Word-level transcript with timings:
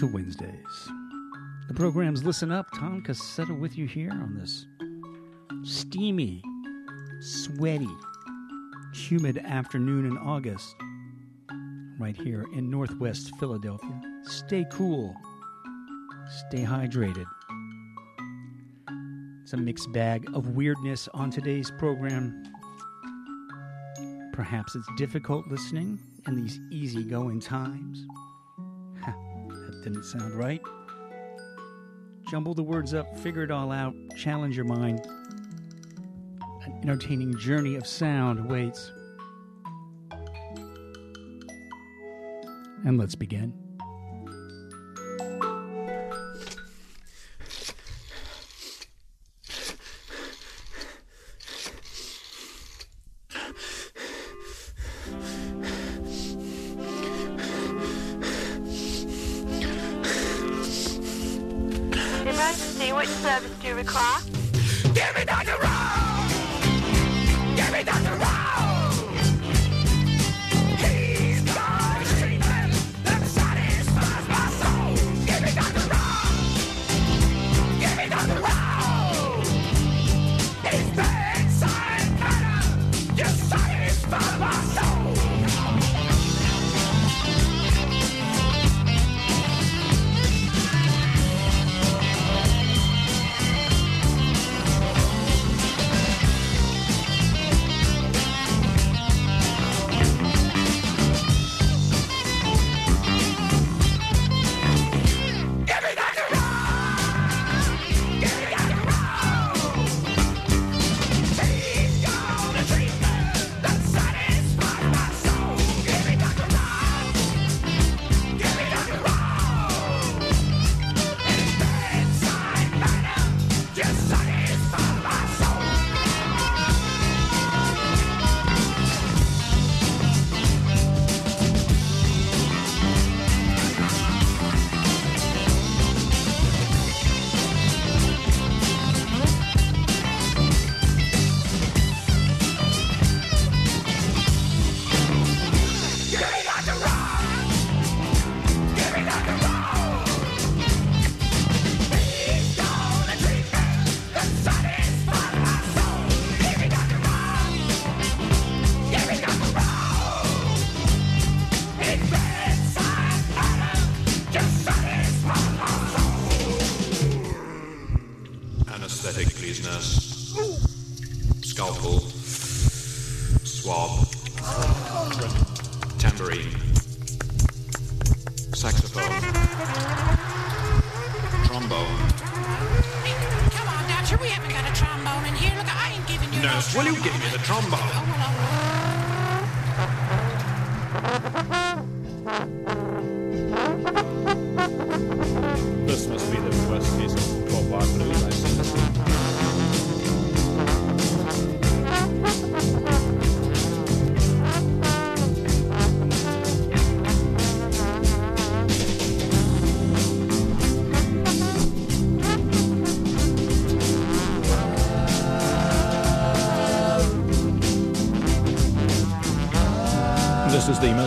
To 0.00 0.06
Wednesdays. 0.06 0.88
The 1.68 1.74
program's 1.74 2.24
Listen 2.24 2.50
Up. 2.50 2.70
Tom 2.70 3.02
Cassetta 3.02 3.58
with 3.60 3.76
you 3.76 3.86
here 3.86 4.10
on 4.10 4.34
this 4.34 4.64
steamy, 5.62 6.42
sweaty, 7.20 7.86
humid 8.94 9.36
afternoon 9.36 10.06
in 10.06 10.16
August, 10.16 10.74
right 11.98 12.16
here 12.16 12.46
in 12.54 12.70
Northwest 12.70 13.30
Philadelphia. 13.38 14.00
Stay 14.22 14.64
cool, 14.72 15.14
stay 16.48 16.64
hydrated. 16.64 17.26
It's 19.42 19.52
a 19.52 19.58
mixed 19.58 19.92
bag 19.92 20.26
of 20.32 20.56
weirdness 20.56 21.10
on 21.12 21.30
today's 21.30 21.70
program. 21.72 22.42
Perhaps 24.32 24.76
it's 24.76 24.88
difficult 24.96 25.46
listening 25.48 25.98
in 26.26 26.36
these 26.36 26.58
easygoing 26.70 27.38
times. 27.38 28.06
Didn't 29.82 30.04
sound 30.04 30.34
right. 30.34 30.60
Jumble 32.30 32.54
the 32.54 32.62
words 32.62 32.94
up, 32.94 33.18
figure 33.18 33.42
it 33.42 33.50
all 33.50 33.72
out, 33.72 33.94
challenge 34.16 34.56
your 34.56 34.64
mind. 34.64 35.00
An 36.64 36.80
entertaining 36.82 37.36
journey 37.36 37.74
of 37.76 37.86
sound 37.86 38.38
awaits. 38.38 38.92
And 42.84 42.96
let's 42.98 43.14
begin. 43.14 43.59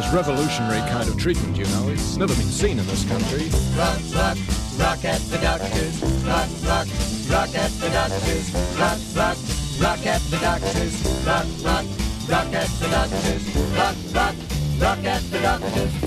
Most 0.03 0.13
revolutionary 0.13 0.79
kind 0.89 1.07
of 1.07 1.17
treatment, 1.17 1.55
you 1.55 1.65
know. 1.65 1.89
It's 1.89 2.17
never 2.17 2.33
been 2.35 2.43
seen 2.43 2.79
in 2.79 2.85
this 2.87 3.05
country. 3.05 3.49
rock, 3.77 3.99
rock, 4.15 4.37
rock 4.77 5.05
at 5.05 5.21
the 5.29 5.37
doctors. 5.37 6.01
Rock, 6.25 6.49
rock, 6.65 6.87
rock 7.29 7.55
at 7.55 7.71
the 7.79 7.89
doctors. 7.89 8.53
Rock, 8.77 8.99
rock, 9.15 9.37
rock 9.79 10.05
at 10.05 10.21
the 10.29 10.37
doctors. 10.37 11.25
Rock, 11.25 11.45
rock, 11.63 11.85
rock 12.29 12.53
at 12.53 12.69
the 12.79 12.87
doctors. 12.89 13.55
Rock, 13.77 13.95
rock, 14.13 14.35
rock 14.79 15.05
at 15.05 15.21
the 15.31 15.39
doctors. 15.39 16.02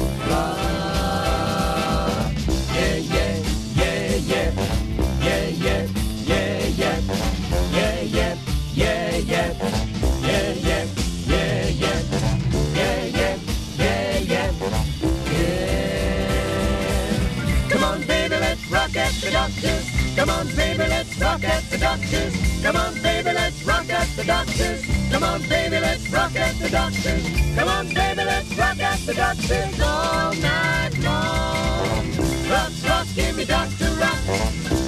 Come 22.66 22.74
on, 22.74 22.94
baby, 23.00 23.32
let's 23.32 23.62
rock 23.62 23.88
at 23.90 24.08
the 24.16 24.24
doctors. 24.24 24.84
Come 25.12 25.22
on, 25.22 25.40
baby, 25.42 25.78
let's 25.78 26.10
rock 26.10 26.34
at 26.34 26.58
the 26.58 26.68
doctors. 26.68 27.22
Come 27.54 27.68
on, 27.68 27.86
baby, 27.94 28.24
let's 28.24 28.52
rock 28.58 28.80
at 28.80 28.98
the 29.06 29.14
doctors 29.14 29.80
all 29.80 30.34
night 30.34 30.98
long. 30.98 32.10
Rock, 32.50 32.72
rock, 32.88 33.06
give 33.14 33.36
me 33.36 33.44
Dr. 33.44 33.88
Rock. 34.02 34.18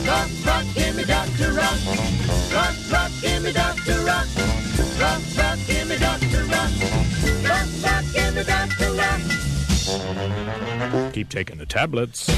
Rock, 0.04 0.28
rock, 0.44 0.64
give 0.74 0.96
me 0.96 1.04
Dr. 1.04 1.52
Rock. 1.52 1.78
Rock, 2.52 2.74
rock, 2.90 3.12
give 3.22 3.44
me 3.44 3.52
Dr. 3.52 4.02
Rock. 4.02 4.26
Rock, 4.98 5.22
rock, 5.38 5.58
give 5.68 5.88
me 5.88 5.96
Dr. 5.98 6.44
Rock. 6.50 6.70
Rock, 7.46 7.62
rock, 7.84 8.04
give 8.12 8.34
me 8.34 8.42
Dr. 8.42 8.92
Rock. 8.98 9.20
Keep 11.12 11.28
taking 11.28 11.58
the 11.58 11.66
tablets. 11.66 12.28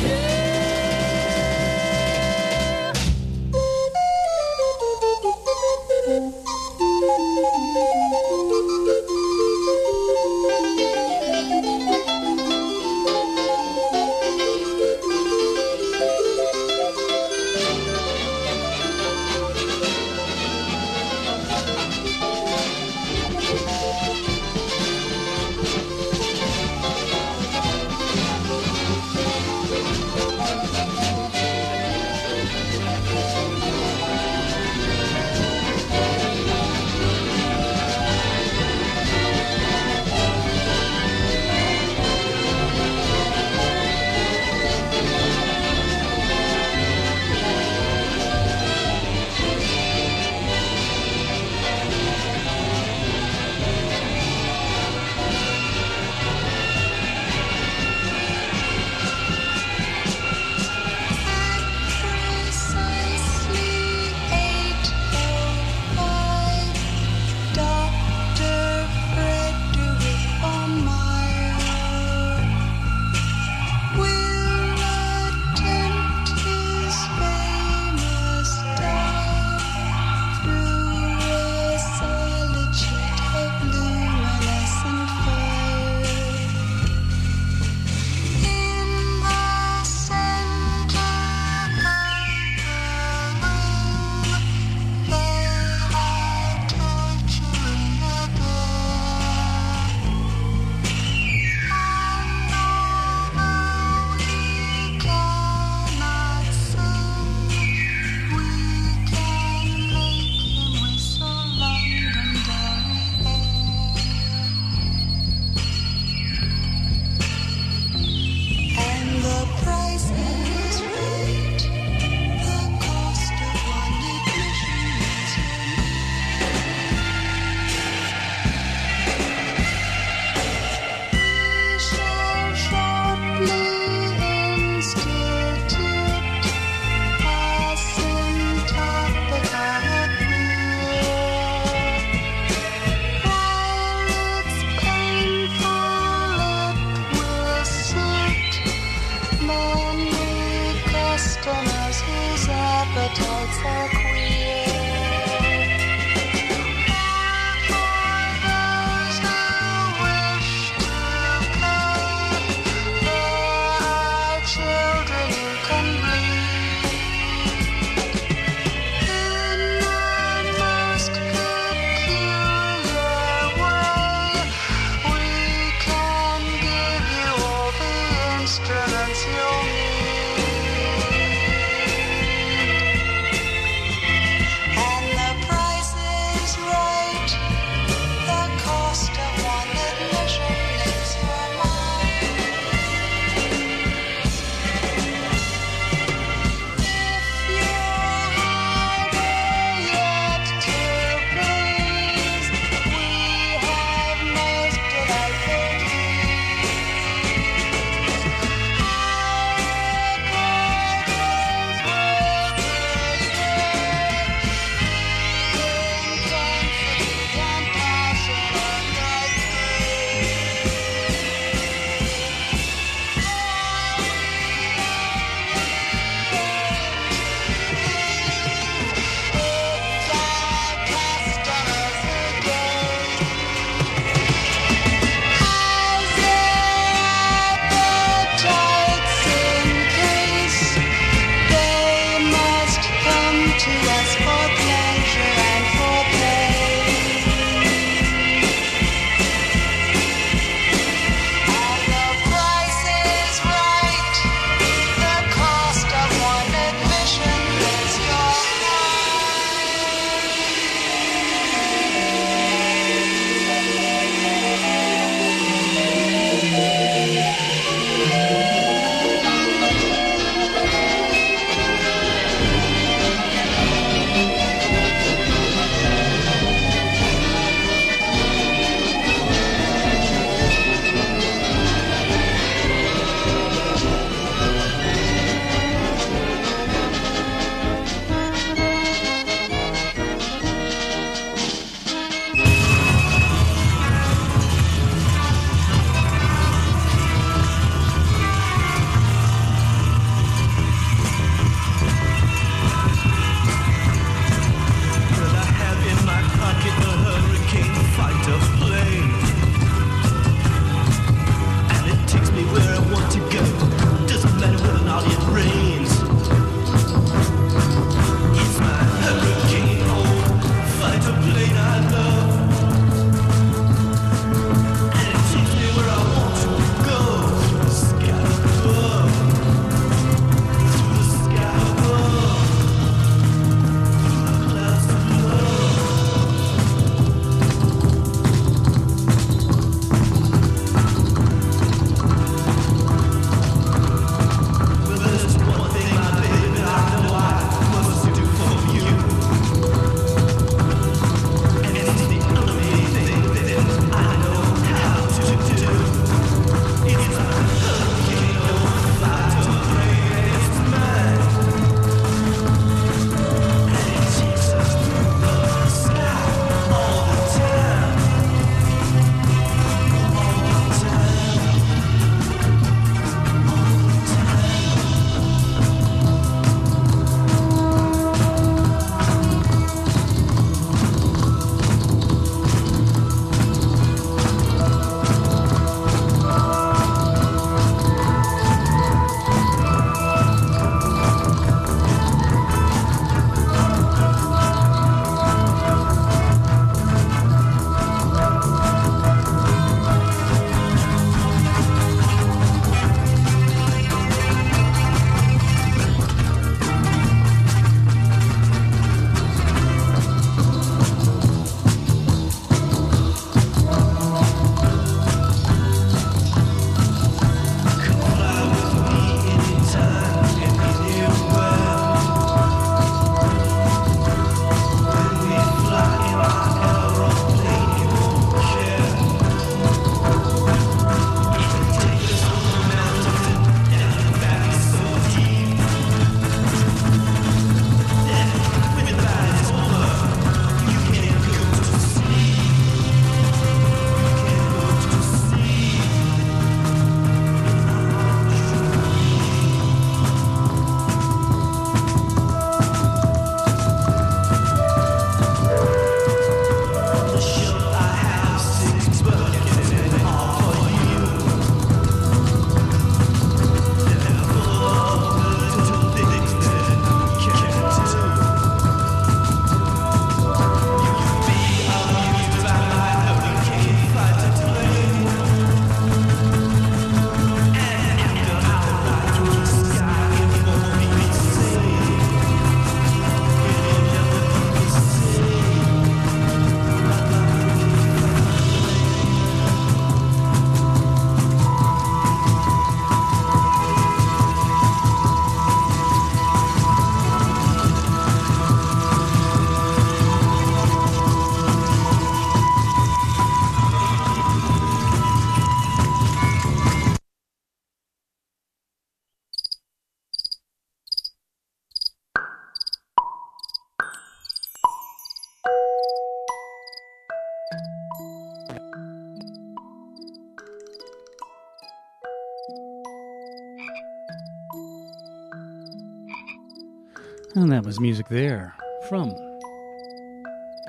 And 527.40 527.52
that 527.52 527.64
was 527.64 527.80
music 527.80 528.06
there 528.10 528.54
from 528.86 529.08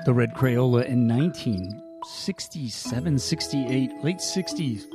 the 0.06 0.14
Red 0.14 0.32
Crayola 0.32 0.86
in 0.86 1.06
1967, 1.06 3.18
68, 3.18 3.90
late 4.02 4.16
60s. 4.16 4.86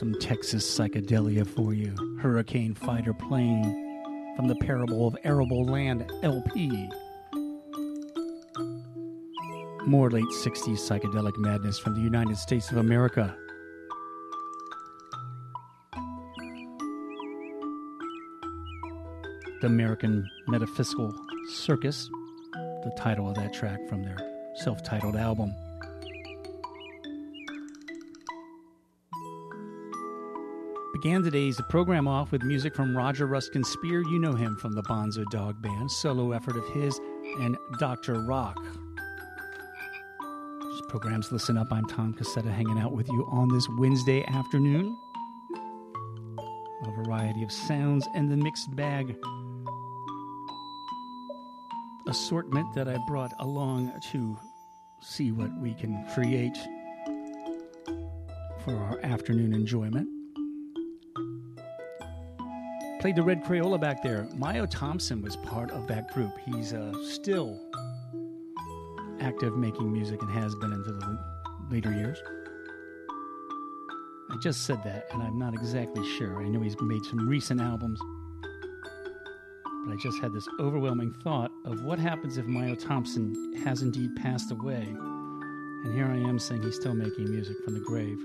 Some 0.00 0.16
Texas 0.20 0.66
psychedelia 0.66 1.46
for 1.46 1.74
you. 1.74 1.94
Hurricane 2.20 2.74
Fighter 2.74 3.14
playing 3.14 3.62
from 4.34 4.48
the 4.48 4.56
Parable 4.56 5.06
of 5.06 5.16
Arable 5.22 5.64
Land 5.66 6.10
LP. 6.24 6.88
More 9.86 10.10
late 10.10 10.24
60s 10.24 10.80
psychedelic 10.80 11.36
madness 11.36 11.78
from 11.78 11.94
the 11.94 12.00
United 12.00 12.36
States 12.36 12.72
of 12.72 12.78
America. 12.78 13.36
The 19.60 19.66
American 19.66 20.26
Metaphysical 20.48 21.14
Circus, 21.50 22.08
the 22.54 22.90
title 22.96 23.28
of 23.28 23.34
that 23.34 23.52
track 23.52 23.78
from 23.90 24.02
their 24.02 24.16
self 24.54 24.82
titled 24.82 25.16
album. 25.16 25.54
Began 30.94 31.22
today's 31.22 31.60
program 31.68 32.08
off 32.08 32.32
with 32.32 32.42
music 32.42 32.74
from 32.74 32.96
Roger 32.96 33.26
Ruskin 33.26 33.62
Spear. 33.62 34.00
You 34.00 34.18
know 34.18 34.32
him 34.32 34.56
from 34.56 34.72
the 34.72 34.82
Bonzo 34.84 35.26
Dog 35.30 35.60
Band, 35.60 35.90
solo 35.90 36.32
effort 36.32 36.56
of 36.56 36.66
his, 36.68 36.98
and 37.40 37.54
Dr. 37.78 38.14
Rock. 38.20 38.56
This 40.62 40.80
program's 40.88 41.30
Listen 41.30 41.58
Up. 41.58 41.70
I'm 41.70 41.84
Tom 41.84 42.14
Cassetta 42.14 42.50
hanging 42.50 42.78
out 42.78 42.92
with 42.92 43.08
you 43.08 43.26
on 43.30 43.48
this 43.48 43.68
Wednesday 43.78 44.24
afternoon. 44.24 44.96
A 46.38 47.02
variety 47.04 47.42
of 47.42 47.52
sounds 47.52 48.08
and 48.14 48.30
the 48.30 48.38
mixed 48.38 48.74
bag 48.74 49.16
assortment 52.10 52.74
that 52.74 52.88
I 52.88 52.98
brought 53.06 53.32
along 53.38 53.92
to 54.10 54.36
see 55.00 55.30
what 55.30 55.56
we 55.60 55.72
can 55.74 56.04
create 56.12 56.58
for 58.64 58.76
our 58.76 58.98
afternoon 59.04 59.54
enjoyment. 59.54 60.08
Played 63.00 63.14
the 63.14 63.22
Red 63.22 63.44
Crayola 63.44 63.80
back 63.80 64.02
there. 64.02 64.28
Mayo 64.36 64.66
Thompson 64.66 65.22
was 65.22 65.36
part 65.36 65.70
of 65.70 65.86
that 65.86 66.12
group. 66.12 66.32
He's 66.44 66.72
uh, 66.72 66.92
still 67.04 67.58
active 69.20 69.56
making 69.56 69.92
music 69.92 70.20
and 70.20 70.30
has 70.32 70.54
been 70.56 70.72
into 70.72 70.92
the 70.92 71.18
later 71.70 71.92
years. 71.92 72.20
I 74.30 74.36
just 74.42 74.66
said 74.66 74.82
that, 74.84 75.06
and 75.12 75.22
I'm 75.22 75.38
not 75.38 75.54
exactly 75.54 76.04
sure. 76.18 76.42
I 76.42 76.48
know 76.48 76.60
he's 76.60 76.78
made 76.80 77.04
some 77.04 77.28
recent 77.28 77.60
albums, 77.60 78.00
but 79.90 79.98
I 79.98 80.02
just 80.02 80.20
had 80.20 80.32
this 80.32 80.46
overwhelming 80.60 81.12
thought 81.24 81.50
of 81.64 81.82
what 81.82 81.98
happens 81.98 82.38
if 82.38 82.46
Mayo 82.46 82.74
Thompson 82.76 83.54
has 83.64 83.82
indeed 83.82 84.14
passed 84.16 84.52
away. 84.52 84.82
And 84.82 85.94
here 85.94 86.06
I 86.06 86.16
am 86.28 86.38
saying 86.38 86.62
he's 86.62 86.76
still 86.76 86.94
making 86.94 87.30
music 87.30 87.56
from 87.64 87.74
the 87.74 87.80
grave. 87.80 88.18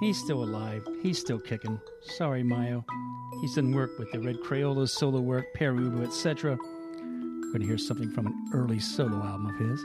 He's 0.00 0.18
still 0.18 0.42
alive. 0.42 0.84
He's 1.00 1.18
still 1.18 1.38
kicking. 1.38 1.80
Sorry, 2.16 2.42
Mayo. 2.42 2.84
He's 3.40 3.54
done 3.54 3.72
work 3.72 3.96
with 3.98 4.10
the 4.10 4.18
Red 4.18 4.38
Crayolas, 4.40 4.88
solo 4.88 5.20
work, 5.20 5.44
Pere 5.54 5.72
Ubu, 5.72 6.04
etc. 6.04 6.56
We're 6.56 7.52
going 7.52 7.60
to 7.60 7.66
hear 7.66 7.78
something 7.78 8.10
from 8.10 8.26
an 8.26 8.50
early 8.52 8.80
solo 8.80 9.22
album 9.22 9.46
of 9.46 9.56
his. 9.58 9.84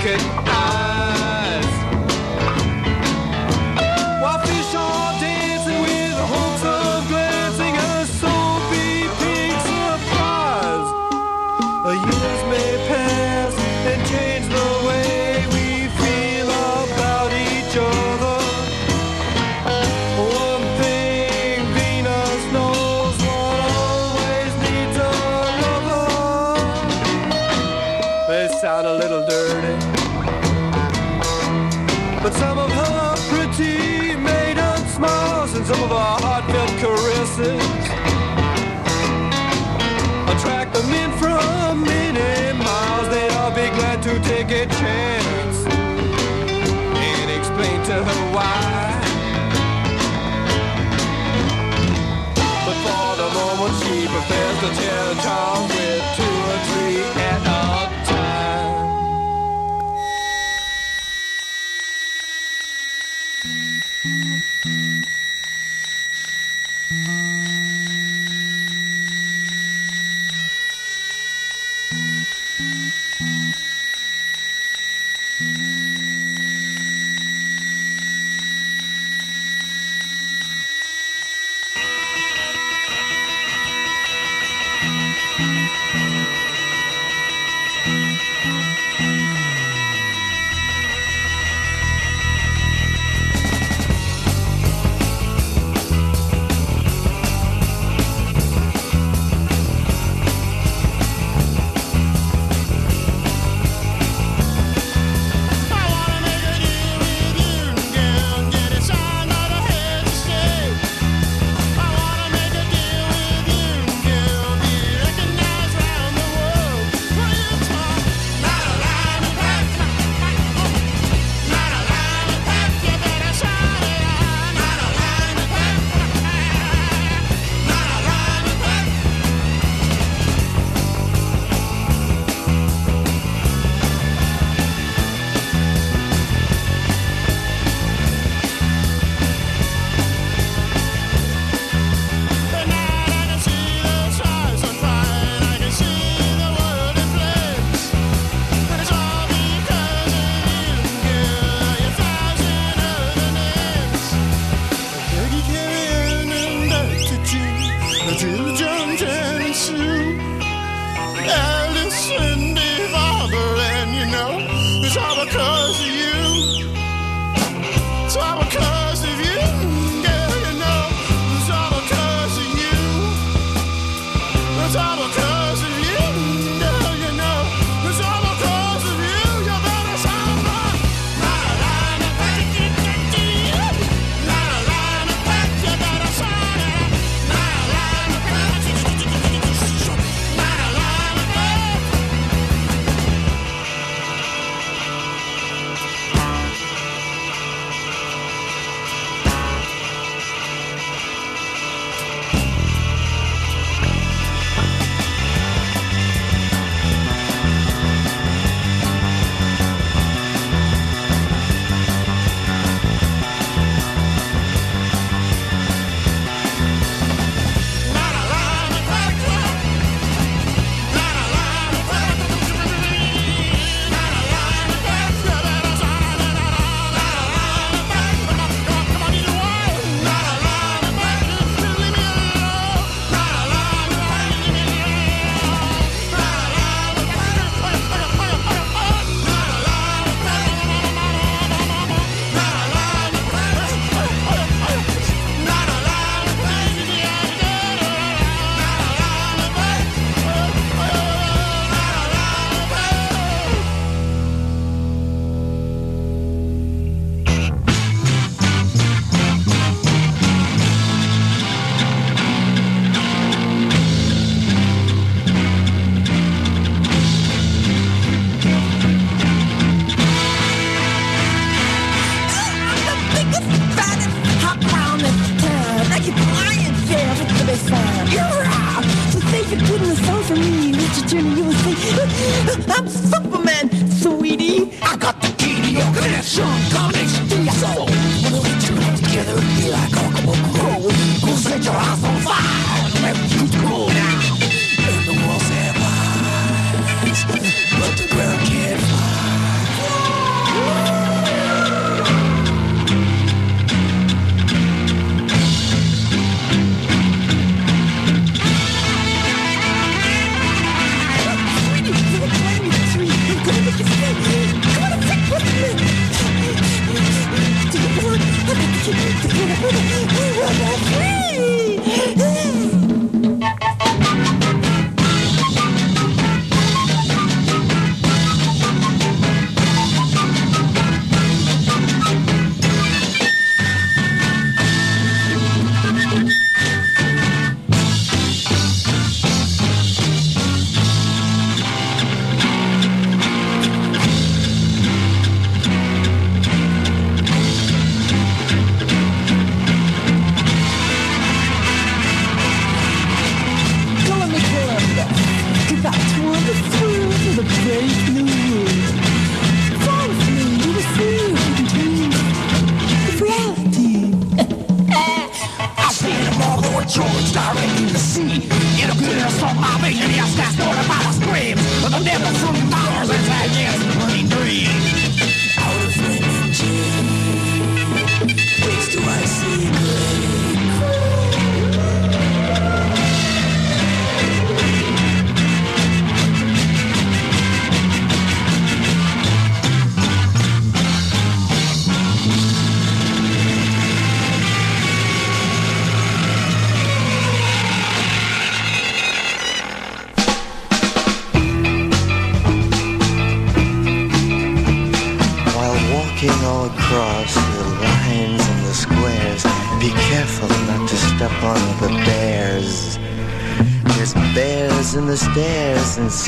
All 0.00 0.57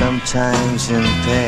sometimes 0.00 0.88
in 0.88 1.04
pain. 1.26 1.39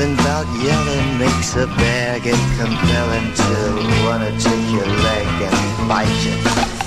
Something 0.00 0.18
about 0.24 0.46
yelling 0.62 1.18
makes 1.18 1.56
a 1.56 1.66
bear 1.66 2.18
get 2.20 2.32
compelling 2.58 3.34
to 3.34 4.02
wanna 4.06 4.30
take 4.40 4.72
your 4.72 4.86
leg 4.86 5.26
and 5.42 5.88
bite 5.88 6.24
you. 6.24 6.79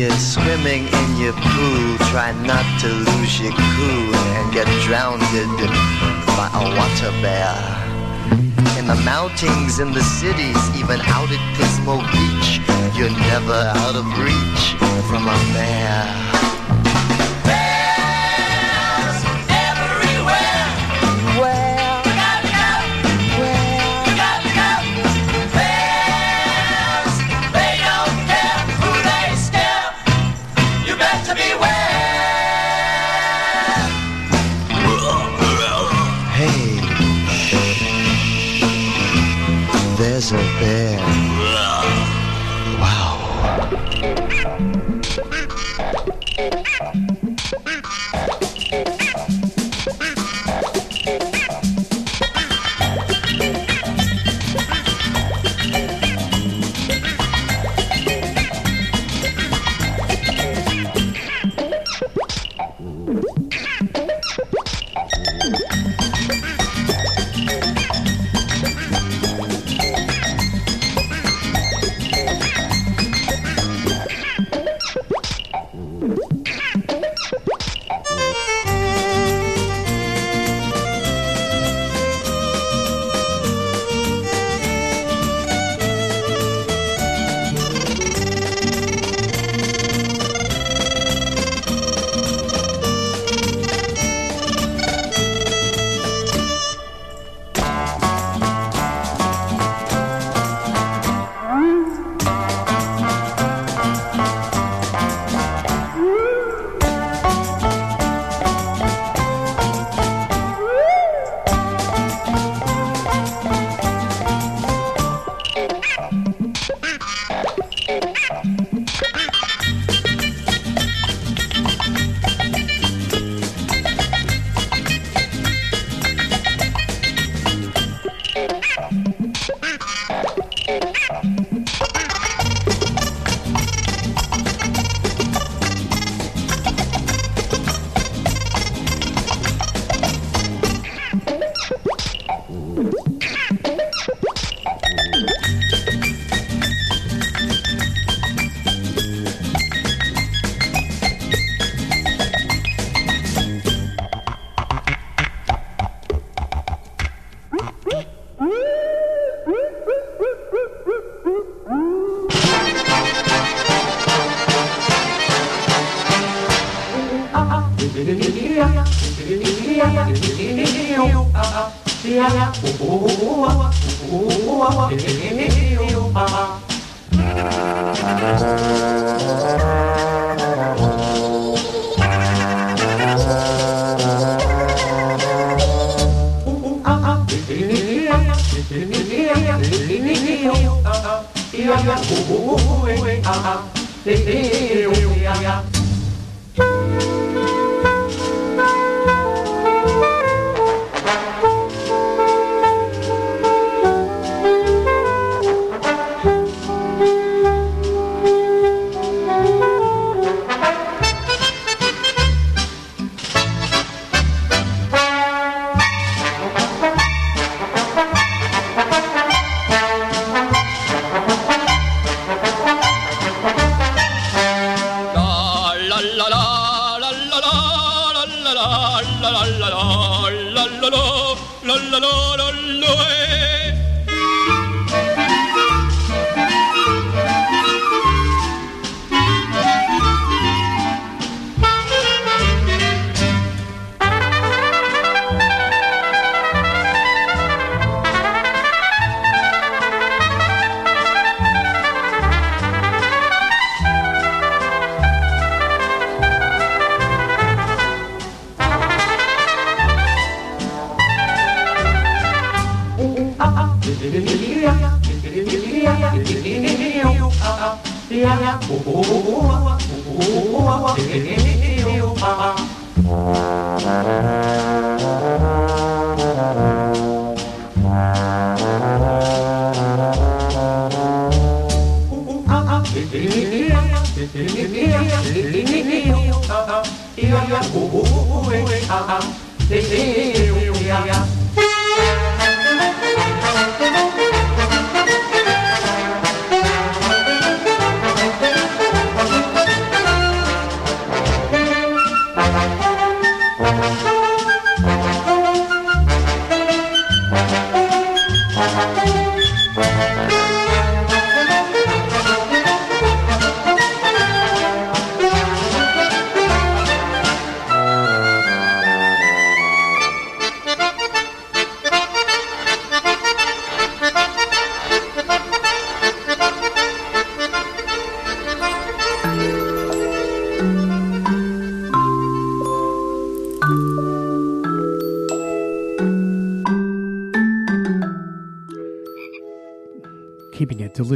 You're 0.00 0.10
swimming 0.12 0.88
in 0.88 1.16
your 1.18 1.34
pool, 1.34 1.98
try 2.08 2.32
not 2.46 2.64
to 2.80 2.88
lose 2.88 3.38
your 3.38 3.52
cool 3.52 4.14
and 4.16 4.50
get 4.50 4.66
drowned 4.80 5.20
by 5.20 6.48
a 6.54 6.64
water 6.74 7.12
bear. 7.20 7.52
In 8.78 8.86
the 8.86 8.98
mountains, 9.04 9.78
in 9.78 9.92
the 9.92 10.02
cities, 10.02 10.56
even 10.74 11.00
out 11.02 11.28
at 11.30 11.42
Pismo 11.54 12.00
Beach, 12.12 12.60
you're 12.96 13.10
never 13.28 13.60
out 13.76 13.94
of 13.94 14.06
reach 14.24 14.72
from 15.10 15.28
a 15.28 15.36
bear. 15.52 16.29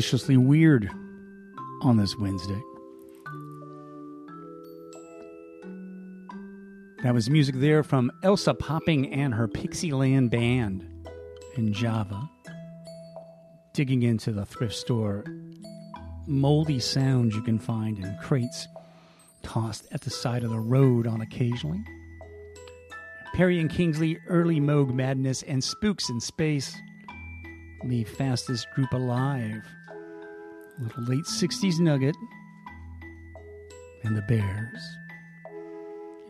Deliciously 0.05 0.37
weird 0.37 0.91
on 1.81 1.97
this 1.97 2.15
Wednesday. 2.19 2.61
That 7.03 7.15
was 7.15 7.31
music 7.31 7.55
there 7.55 7.83
from 7.83 8.13
Elsa 8.23 8.53
Popping 8.53 9.11
and 9.15 9.33
her 9.33 9.49
Pixieland 9.49 10.31
band 10.31 10.87
in 11.57 11.73
Java. 11.73 12.29
Digging 13.73 14.03
into 14.03 14.31
the 14.31 14.45
thrift 14.45 14.75
store, 14.75 15.25
moldy 16.27 16.81
sounds 16.81 17.35
you 17.35 17.41
can 17.41 17.59
find 17.59 17.99
in 17.99 18.15
crates 18.19 18.69
tossed 19.43 19.87
at 19.91 20.03
the 20.03 20.11
side 20.11 20.45
of 20.45 20.51
the 20.51 20.61
road 20.61 21.07
on 21.07 21.23
occasionally. 21.23 21.83
Perrey 23.35 23.59
and 23.59 23.71
Kingsley, 23.71 24.19
Early 24.29 24.61
Moog 24.61 24.93
Madness, 24.93 25.43
and 25.45 25.65
Spooks 25.65 26.11
in 26.11 26.21
Space, 26.21 26.77
the 27.87 28.05
fastest 28.05 28.71
group 28.75 28.93
alive. 28.93 29.65
Little 30.79 31.05
late 31.05 31.25
60s 31.25 31.79
nugget, 31.79 32.17
and 34.03 34.17
the 34.17 34.23
Bears. 34.23 34.81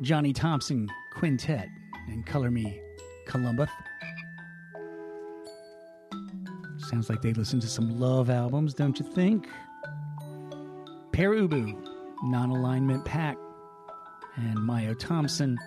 Johnny 0.03 0.33
Thompson 0.33 0.89
Quintet, 1.13 1.69
and 2.09 2.27
Color 2.27 2.51
Me 2.51 2.81
Columbus. 3.27 3.71
Sounds 6.77 7.09
like 7.09 7.23
they 7.23 7.33
listen 7.33 7.59
to 7.61 7.67
some 7.67 7.99
love 7.99 8.29
albums, 8.29 8.75
don't 8.75 8.99
you 8.99 9.07
think? 9.13 9.49
Pere 11.13 11.35
Ubu, 11.35 11.75
Non 12.25 12.51
Alignment 12.51 13.05
Pact, 13.05 13.39
and 14.37 14.67
Mayo 14.67 14.93
Thompson, 14.93 15.59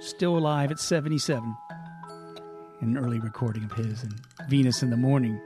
still 0.00 0.36
alive 0.36 0.70
at 0.70 0.78
77. 0.78 1.56
An 2.80 2.98
early 2.98 3.18
recording 3.20 3.64
of 3.64 3.72
his 3.72 4.02
and 4.02 4.20
Venus 4.48 4.82
in 4.82 4.90
the 4.90 4.96
Morning. 4.96 5.40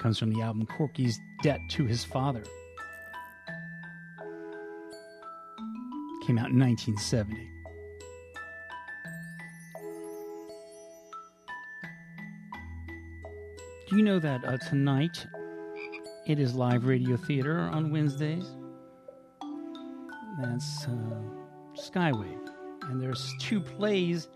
Comes 0.00 0.18
from 0.18 0.32
the 0.32 0.40
album 0.40 0.64
Corky's 0.64 1.20
Debt 1.42 1.60
to 1.72 1.84
His 1.84 2.06
Father. 2.06 2.42
Came 6.26 6.38
out 6.38 6.48
in 6.48 6.58
1970. 6.58 7.50
Do 13.90 13.96
you 13.96 14.02
know 14.02 14.18
that 14.18 14.42
uh, 14.42 14.56
tonight 14.56 15.26
it 16.26 16.38
is 16.38 16.54
live 16.54 16.86
radio 16.86 17.18
theater 17.18 17.58
on 17.58 17.92
Wednesdays? 17.92 18.46
That's 20.40 20.86
uh, 20.86 21.20
Skywave. 21.74 22.48
And 22.84 23.02
there's 23.02 23.34
two 23.38 23.60
plays 23.60 24.28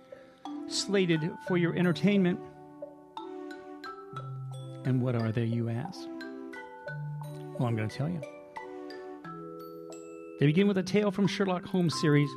slated 0.67 1.31
for 1.49 1.57
your 1.57 1.75
entertainment. 1.75 2.39
And 4.85 5.01
what 5.01 5.15
are 5.15 5.33
they, 5.33 5.45
you 5.45 5.71
ask? 5.71 6.01
Well, 7.59 7.69
I'm 7.69 7.77
going 7.77 7.89
to 7.89 7.97
tell 7.97 8.09
you. 8.09 8.21
They 10.41 10.47
begin 10.47 10.67
with 10.67 10.79
a 10.79 10.83
tale 10.83 11.11
from 11.11 11.27
Sherlock 11.27 11.65
Holmes 11.65 11.99
series. 12.01 12.29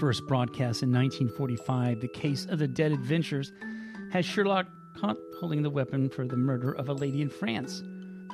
First 0.00 0.26
broadcast 0.26 0.82
in 0.82 0.92
1945, 0.92 2.00
The 2.00 2.08
Case 2.08 2.46
of 2.46 2.58
the 2.58 2.68
Dead 2.68 2.92
Adventuress 2.92 3.50
has 4.12 4.26
Sherlock 4.26 4.66
caught 4.98 5.16
holding 5.40 5.62
the 5.62 5.70
weapon 5.70 6.10
for 6.10 6.26
the 6.26 6.36
murder 6.36 6.72
of 6.72 6.88
a 6.88 6.92
lady 6.92 7.22
in 7.22 7.30
France. 7.30 7.82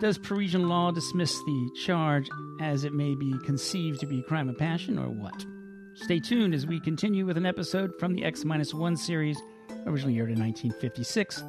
Does 0.01 0.19
Parisian 0.19 0.69
law 0.69 0.91
dismiss 0.91 1.33
the 1.33 1.71
charge 1.85 2.29
as 2.61 2.85
it 2.85 2.93
may 2.93 3.15
be 3.15 3.33
conceived 3.45 4.01
to 4.01 4.07
be 4.07 4.21
a 4.21 4.25
crime 4.25 4.49
of 4.49 4.59
passion 4.59 4.99
or 4.99 5.09
what? 5.09 5.47
Stay 5.95 6.19
tuned 6.19 6.55
as 6.55 6.67
we 6.67 6.81
continue 6.81 7.27
with 7.27 7.37
an 7.37 7.47
episode 7.47 7.97
from 8.01 8.15
the 8.15 8.25
X 8.25 8.45
1 8.45 8.97
series, 8.97 9.39
originally 9.87 10.19
aired 10.19 10.31
in 10.31 10.41
1956. 10.41 11.45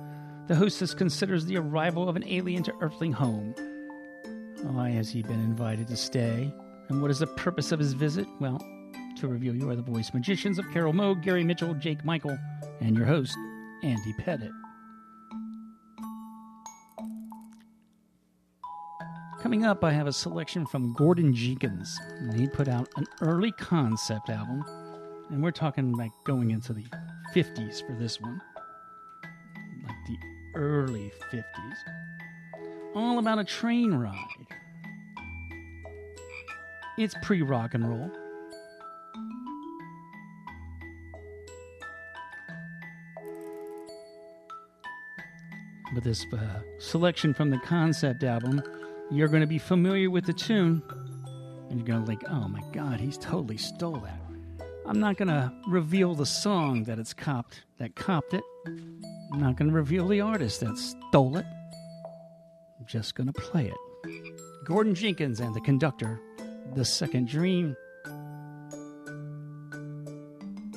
The 0.48 0.56
hostess 0.56 0.94
considers 0.94 1.46
the 1.46 1.58
arrival 1.58 2.10
of 2.10 2.18
an 2.18 2.24
alien 2.28 2.64
to 2.64 2.74
Earthling 2.82 3.14
home. 3.14 3.56
Why 4.62 4.90
has 4.90 5.10
he 5.10 5.24
been 5.24 5.40
invited 5.40 5.88
to 5.88 5.96
stay? 5.96 6.54
And 6.90 7.02
what 7.02 7.12
is 7.12 7.20
the 7.20 7.28
purpose 7.28 7.72
of 7.72 7.80
his 7.80 7.94
visit? 7.94 8.28
Well, 8.42 8.60
to 9.18 9.28
reveal 9.30 9.56
you 9.56 9.70
are 9.70 9.76
the 9.76 9.82
voice 9.82 10.14
magicians 10.14 10.60
of 10.60 10.70
Carol 10.74 10.92
Moog, 10.92 11.24
Gary 11.24 11.46
Mitchell, 11.46 11.74
Jake 11.76 12.04
Michael, 12.04 12.38
and 12.82 12.96
your 12.98 13.06
host, 13.06 13.38
Andy 13.84 14.14
Pettit. 14.20 14.52
Coming 19.40 19.66
up, 19.66 19.84
I 19.84 19.92
have 19.92 20.08
a 20.08 20.14
selection 20.14 20.66
from 20.66 20.94
Gordon 20.94 21.34
Jenkins. 21.34 21.98
He 22.36 22.48
put 22.48 22.68
out 22.68 22.90
an 22.98 23.06
early 23.22 23.54
concept 23.54 24.30
album, 24.30 24.66
and 25.30 25.42
we're 25.42 25.52
talking 25.52 25.94
like 25.94 26.12
going 26.26 26.52
into 26.52 26.74
the 26.74 26.86
50s 27.34 27.86
for 27.86 27.94
this 27.94 28.20
one. 28.20 28.42
Like 29.86 30.06
the 30.08 30.33
early 30.56 31.12
50s. 31.32 31.44
All 32.96 33.20
about 33.20 33.40
a 33.40 33.44
train 33.44 33.94
ride. 33.94 34.18
It's 36.98 37.16
pre 37.24 37.42
rock 37.42 37.74
and 37.74 37.88
roll. 37.88 38.12
With 45.96 46.04
this 46.04 46.26
uh, 46.34 46.62
selection 46.80 47.34
from 47.34 47.50
the 47.50 47.60
concept 47.60 48.24
album, 48.24 48.62
you're 49.12 49.28
going 49.28 49.42
to 49.42 49.48
be 49.48 49.60
familiar 49.60 50.10
with 50.10 50.26
the 50.26 50.34
tune, 50.34 50.82
and 51.70 51.80
you're 51.80 51.88
going 51.88 52.04
to 52.04 52.10
like, 52.10 52.24
oh 52.30 52.48
my 52.48 52.62
god, 52.72 53.00
he's 53.00 53.18
totally 53.18 53.58
stole 53.58 53.98
that. 53.98 54.20
I'm 54.86 55.00
not 55.00 55.18
going 55.18 55.30
to 55.30 55.52
reveal 55.68 56.14
the 56.14 56.26
song 56.26 56.84
that 56.86 57.00
it's 57.00 57.14
copped, 57.14 57.64
that 57.78 57.96
copped 57.96 58.34
it. 58.34 58.44
I'm 59.34 59.40
not 59.40 59.56
going 59.56 59.68
to 59.68 59.74
reveal 59.76 60.08
the 60.08 60.22
artist 60.22 60.60
that 60.60 60.78
stole 60.78 61.38
it. 61.38 61.46
I'm 62.80 62.86
just 62.86 63.16
going 63.16 63.26
to 63.26 63.34
play 63.34 63.66
it. 63.66 63.74
Gordon 64.64 64.94
Jenkins 64.94 65.40
and 65.40 65.56
the 65.56 65.62
conductor, 65.62 66.20
The 66.76 66.86
Second 66.86 67.30
Dream, 67.30 67.76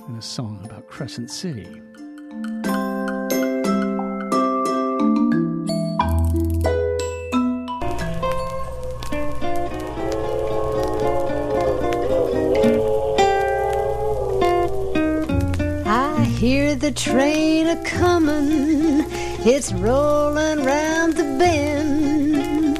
and 0.09 0.19
a 0.19 0.23
song 0.23 0.63
about 0.65 0.89
Crescent 0.89 1.31
City. 1.31 1.83
The 16.81 16.93
train 16.93 17.67
a 17.69 17.77
comin', 17.85 19.07
it's 19.47 19.73
rollin' 19.73 20.63
round 20.65 21.15
the 21.15 21.25
bend. 21.39 22.79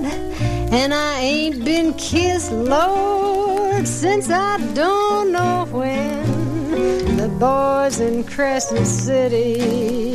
And 0.73 0.93
I 0.93 1.21
ain't 1.21 1.65
been 1.65 1.95
kissed, 1.95 2.53
Lord, 2.53 3.89
since 3.89 4.29
I 4.29 4.59
don't 4.75 5.33
know 5.33 5.67
when. 5.71 7.17
The 7.17 7.29
boys 7.29 8.01
in 8.01 8.25
Crescent 8.25 8.87
City 8.87 10.15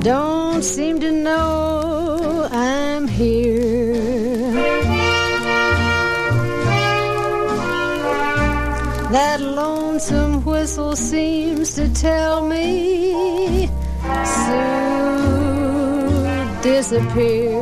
don't 0.00 0.62
seem 0.62 1.00
to 1.00 1.10
know 1.10 2.48
I'm 2.52 3.08
here. 3.08 3.87
That 9.10 9.40
lonesome 9.40 10.44
whistle 10.44 10.94
seems 10.94 11.74
to 11.76 11.88
tell 11.94 12.46
me 12.46 13.66
Sue 14.24 14.88
disappear. 16.60 17.58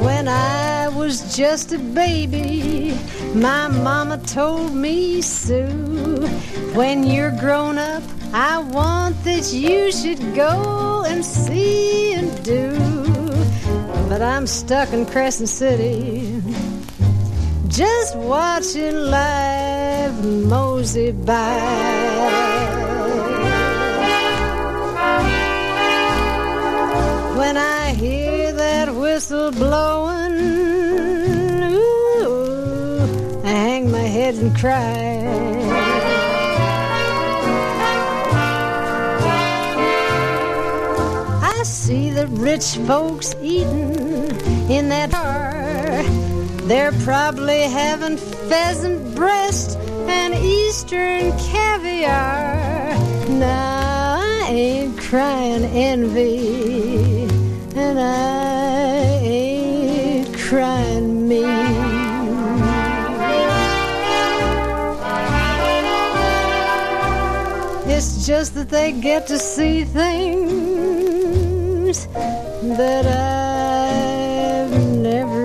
When 0.00 0.28
I 0.28 0.88
was 0.94 1.36
just 1.36 1.72
a 1.72 1.78
baby, 1.78 2.96
my 3.34 3.66
mama 3.66 4.18
told 4.18 4.72
me, 4.72 5.20
Sue, 5.20 6.28
when 6.74 7.02
you're 7.02 7.36
grown 7.40 7.76
up, 7.76 8.04
I 8.32 8.58
want 8.58 9.24
that 9.24 9.52
you 9.52 9.90
should 9.90 10.22
go 10.36 11.04
and 11.08 11.24
see 11.24 12.14
and 12.14 12.44
do. 12.44 12.89
But 14.10 14.22
I'm 14.22 14.48
stuck 14.48 14.92
in 14.92 15.06
Crescent 15.06 15.48
City, 15.48 16.42
just 17.68 18.16
watching 18.16 18.96
life 18.96 20.24
mosey 20.24 21.12
by. 21.12 21.60
When 27.38 27.56
I 27.56 27.94
hear 27.94 28.52
that 28.52 28.92
whistle 28.92 29.52
blowing, 29.52 30.34
ooh, 31.72 33.40
I 33.44 33.48
hang 33.48 33.92
my 33.92 33.98
head 34.16 34.34
and 34.34 34.56
cry. 34.58 35.20
I 41.42 41.62
see 41.62 42.10
the 42.10 42.26
rich 42.26 42.76
folks 42.88 43.36
eating 43.40 43.99
in 44.70 44.88
that 44.88 45.10
bar. 45.10 46.04
They're 46.68 46.92
probably 47.02 47.62
having 47.62 48.16
pheasant 48.16 49.16
breast 49.16 49.76
and 50.08 50.32
eastern 50.34 51.36
caviar. 51.38 52.94
Now 53.28 54.20
I 54.20 54.46
ain't 54.48 54.96
crying 54.96 55.64
envy, 55.64 57.24
and 57.74 57.98
I 57.98 59.18
ain't 59.22 60.38
crying 60.38 61.26
me. 61.26 61.42
It's 67.92 68.24
just 68.24 68.54
that 68.54 68.68
they 68.68 68.92
get 68.92 69.26
to 69.26 69.38
see 69.38 69.82
things 69.82 72.06
that 72.78 73.06
I've 73.06 73.39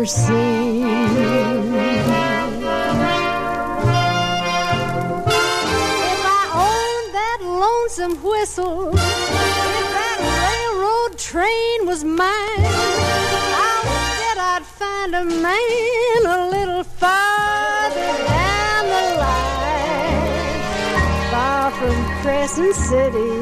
If 0.05 0.11
I 0.11 0.21
owned 6.53 7.09
that 7.15 7.39
lonesome 7.41 8.21
whistle, 8.21 8.89
if 8.89 8.95
that 9.97 10.19
railroad 10.45 11.17
train 11.17 11.87
was 11.87 12.03
mine, 12.03 12.65
I 13.57 13.81
bet 14.19 14.37
I'd 14.53 14.63
find 14.63 15.15
a 15.15 15.25
man 15.25 16.25
a 16.27 16.49
little 16.51 16.83
farther 16.83 18.13
down 18.27 18.85
the 18.85 19.05
line. 19.25 20.61
Far 21.31 21.71
from 21.71 21.95
Crescent 22.21 22.75
City 22.75 23.33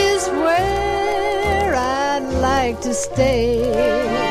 is 0.00 0.28
where 0.30 1.74
I'd 1.74 2.24
like 2.40 2.80
to 2.80 2.94
stay. 2.94 4.29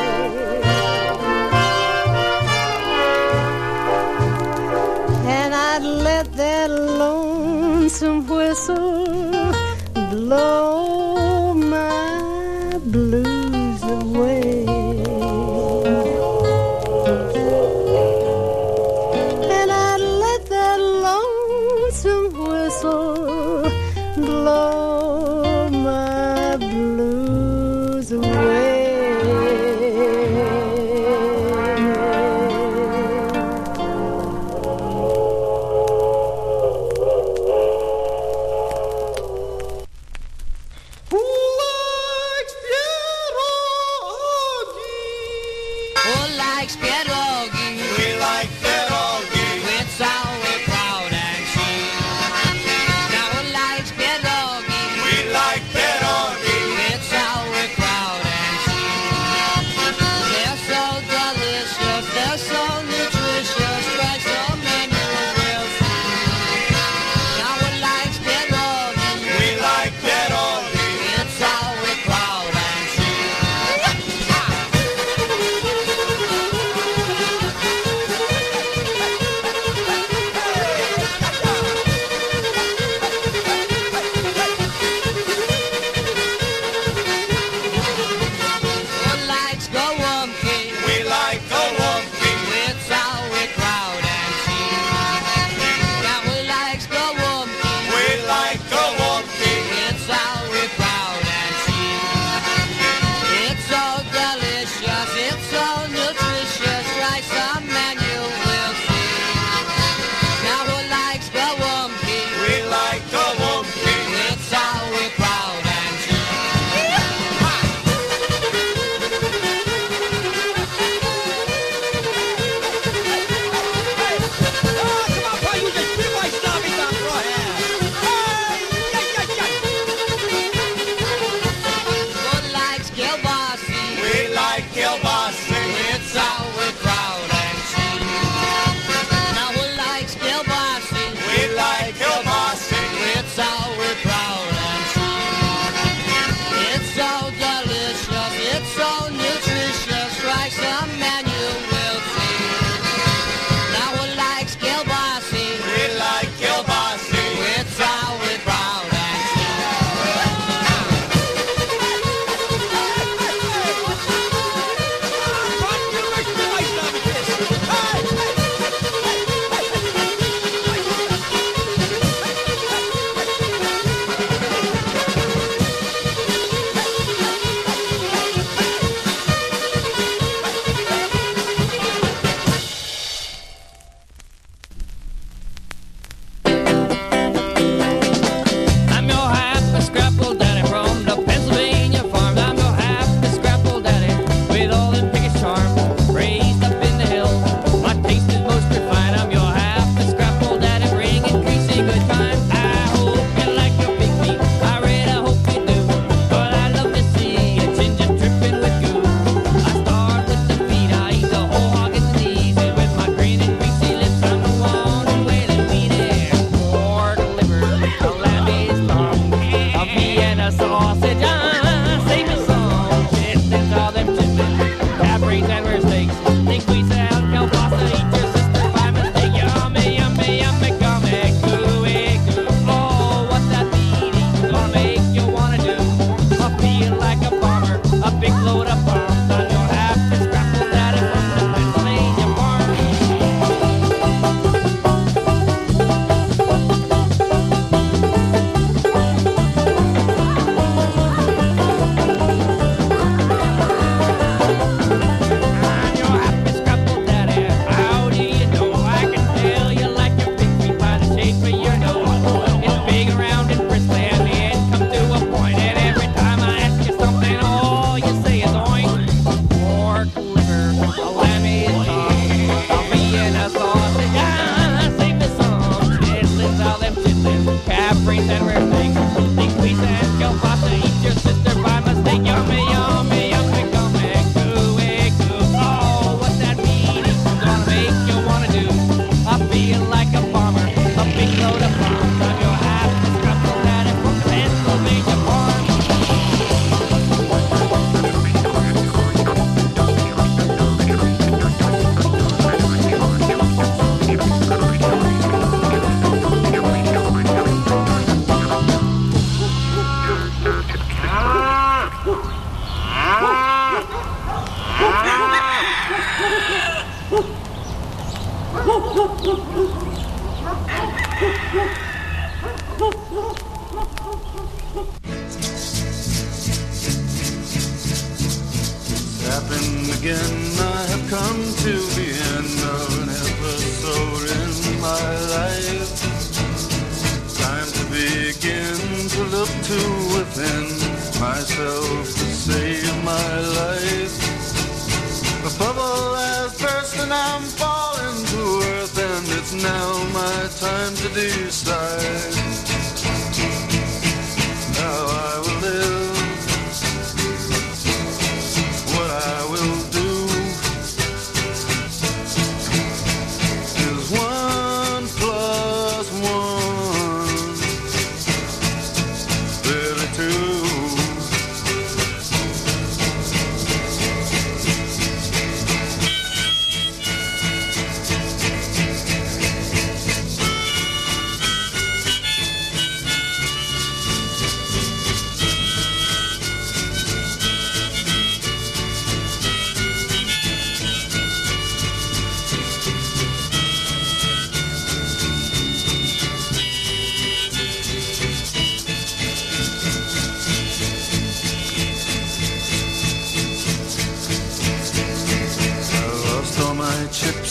Lonesome 7.90 8.24
whistle 8.28 9.52
blow 10.10 11.19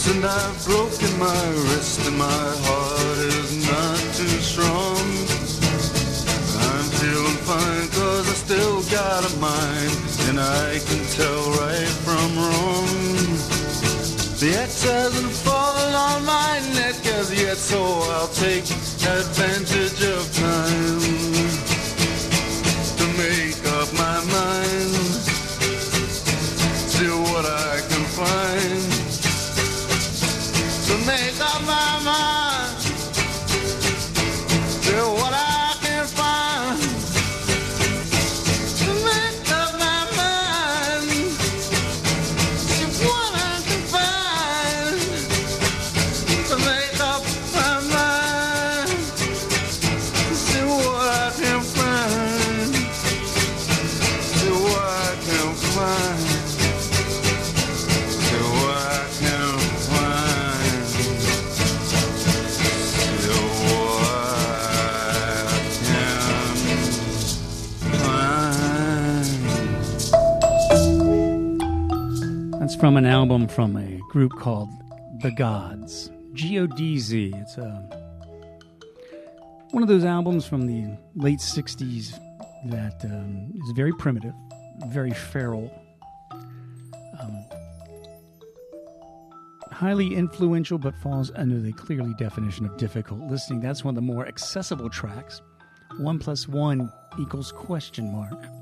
and 0.08 0.24
I've 0.24 0.64
broken 0.64 1.18
my 1.18 1.44
wrist 1.68 2.06
and 2.06 2.16
my 2.16 2.44
heart 2.64 3.18
is 3.18 3.52
not 3.68 3.98
too 4.14 4.38
strong. 4.40 4.96
I'm 6.68 6.86
feeling 7.00 7.40
fine 7.44 7.88
cause 7.90 8.28
I 8.28 8.36
still 8.46 8.82
got 8.88 9.30
a 9.30 9.36
mind 9.36 9.92
and 10.28 10.40
I 10.40 10.78
can 10.86 11.02
tell 11.18 11.42
right 11.60 11.92
from 12.06 12.28
wrong. 12.38 12.88
The 14.40 14.56
X 14.56 14.84
hasn't 14.84 15.32
fallen 15.44 15.92
on 15.92 16.24
my 16.24 16.60
neck 16.74 17.04
as 17.18 17.28
yet 17.34 17.58
so 17.58 17.82
I'll 18.16 18.28
take 18.28 18.64
advantage 19.04 20.00
of 20.02 20.22
from 72.90 72.96
an 72.96 73.06
album 73.06 73.46
from 73.46 73.76
a 73.76 74.00
group 74.10 74.32
called 74.32 74.68
The 75.22 75.30
Godz. 75.30 76.10
G 76.34 76.58
O 76.58 76.66
D 76.66 76.98
Z. 76.98 77.32
It's 77.36 77.56
a, 77.56 77.70
one 79.70 79.84
of 79.84 79.88
those 79.88 80.04
albums 80.04 80.44
from 80.44 80.66
the 80.66 80.98
late 81.14 81.38
60s 81.38 82.18
that 82.64 83.04
um, 83.04 83.52
is 83.62 83.70
very 83.76 83.92
primitive, 83.92 84.34
very 84.88 85.12
feral, 85.12 85.70
um, 86.32 87.44
highly 89.70 90.12
influential, 90.16 90.76
but 90.76 90.92
falls 90.96 91.30
under 91.36 91.60
the 91.60 91.72
clearly 91.74 92.12
definition 92.14 92.66
of 92.66 92.76
difficult 92.76 93.20
listening. 93.30 93.60
That's 93.60 93.84
one 93.84 93.92
of 93.92 93.94
the 93.94 94.12
more 94.12 94.26
accessible 94.26 94.90
tracks. 94.90 95.40
One 95.98 96.18
plus 96.18 96.48
one 96.48 96.90
equals 97.20 97.52
question 97.52 98.10
mark. 98.10 98.59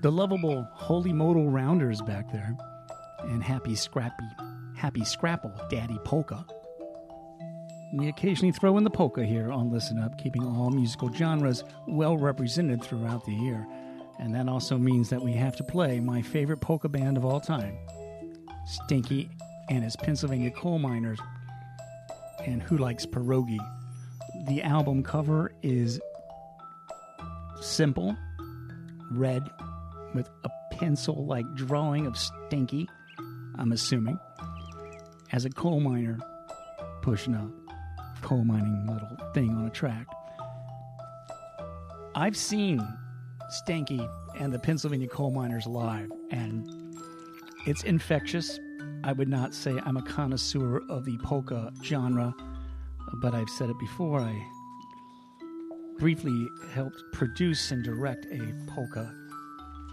The 0.00 0.12
lovable 0.12 0.68
Holy 0.74 1.12
Modal 1.12 1.50
Rounders 1.50 2.00
back 2.00 2.30
there, 2.30 2.56
and 3.22 3.42
Happy 3.42 3.74
Scrappy, 3.74 4.28
Happy 4.76 5.04
Scrapple, 5.04 5.52
Daddy 5.68 5.98
Polka. 6.04 6.44
We 7.92 8.08
occasionally 8.08 8.52
throw 8.52 8.76
in 8.76 8.84
the 8.84 8.90
polka 8.90 9.24
here 9.24 9.50
on 9.50 9.72
Listen 9.72 9.98
Up, 9.98 10.16
keeping 10.16 10.44
all 10.44 10.70
musical 10.70 11.12
genres 11.12 11.64
well 11.88 12.16
represented 12.16 12.80
throughout 12.80 13.24
the 13.24 13.32
year. 13.32 13.66
And 14.20 14.32
that 14.36 14.48
also 14.48 14.78
means 14.78 15.10
that 15.10 15.20
we 15.20 15.32
have 15.32 15.56
to 15.56 15.64
play 15.64 15.98
my 15.98 16.22
favorite 16.22 16.60
polka 16.60 16.88
band 16.88 17.16
of 17.16 17.24
all 17.24 17.40
time, 17.40 17.76
Stinky 18.66 19.30
and 19.68 19.82
his 19.82 19.96
Pennsylvania 19.96 20.52
Coal 20.52 20.78
Miners, 20.78 21.18
and 22.46 22.62
Who 22.62 22.78
Likes 22.78 23.04
Pierogi. 23.04 23.58
The 24.46 24.62
album 24.62 25.02
cover 25.02 25.50
is 25.62 26.00
simple, 27.60 28.16
red, 29.10 29.42
with 30.14 30.28
a 30.44 30.50
pencil 30.72 31.26
like 31.26 31.46
drawing 31.54 32.06
of 32.06 32.16
Stinky, 32.16 32.88
I'm 33.56 33.72
assuming, 33.72 34.18
as 35.32 35.44
a 35.44 35.50
coal 35.50 35.80
miner 35.80 36.18
pushing 37.02 37.34
a 37.34 37.50
coal 38.22 38.44
mining 38.44 38.86
little 38.86 39.16
thing 39.32 39.50
on 39.50 39.66
a 39.66 39.70
track. 39.70 40.06
I've 42.14 42.36
seen 42.36 42.80
Stanky 43.50 44.08
and 44.38 44.52
the 44.52 44.58
Pennsylvania 44.58 45.08
coal 45.08 45.30
miners 45.30 45.66
live, 45.66 46.10
and 46.30 46.68
it's 47.66 47.82
infectious. 47.84 48.58
I 49.04 49.12
would 49.12 49.28
not 49.28 49.54
say 49.54 49.78
I'm 49.84 49.96
a 49.96 50.02
connoisseur 50.02 50.82
of 50.88 51.04
the 51.04 51.18
polka 51.18 51.72
genre, 51.82 52.34
but 53.14 53.34
I've 53.34 53.50
said 53.50 53.70
it 53.70 53.78
before. 53.78 54.20
I 54.20 54.34
briefly 55.98 56.46
helped 56.72 57.02
produce 57.12 57.70
and 57.70 57.82
direct 57.82 58.26
a 58.26 58.54
polka 58.68 59.12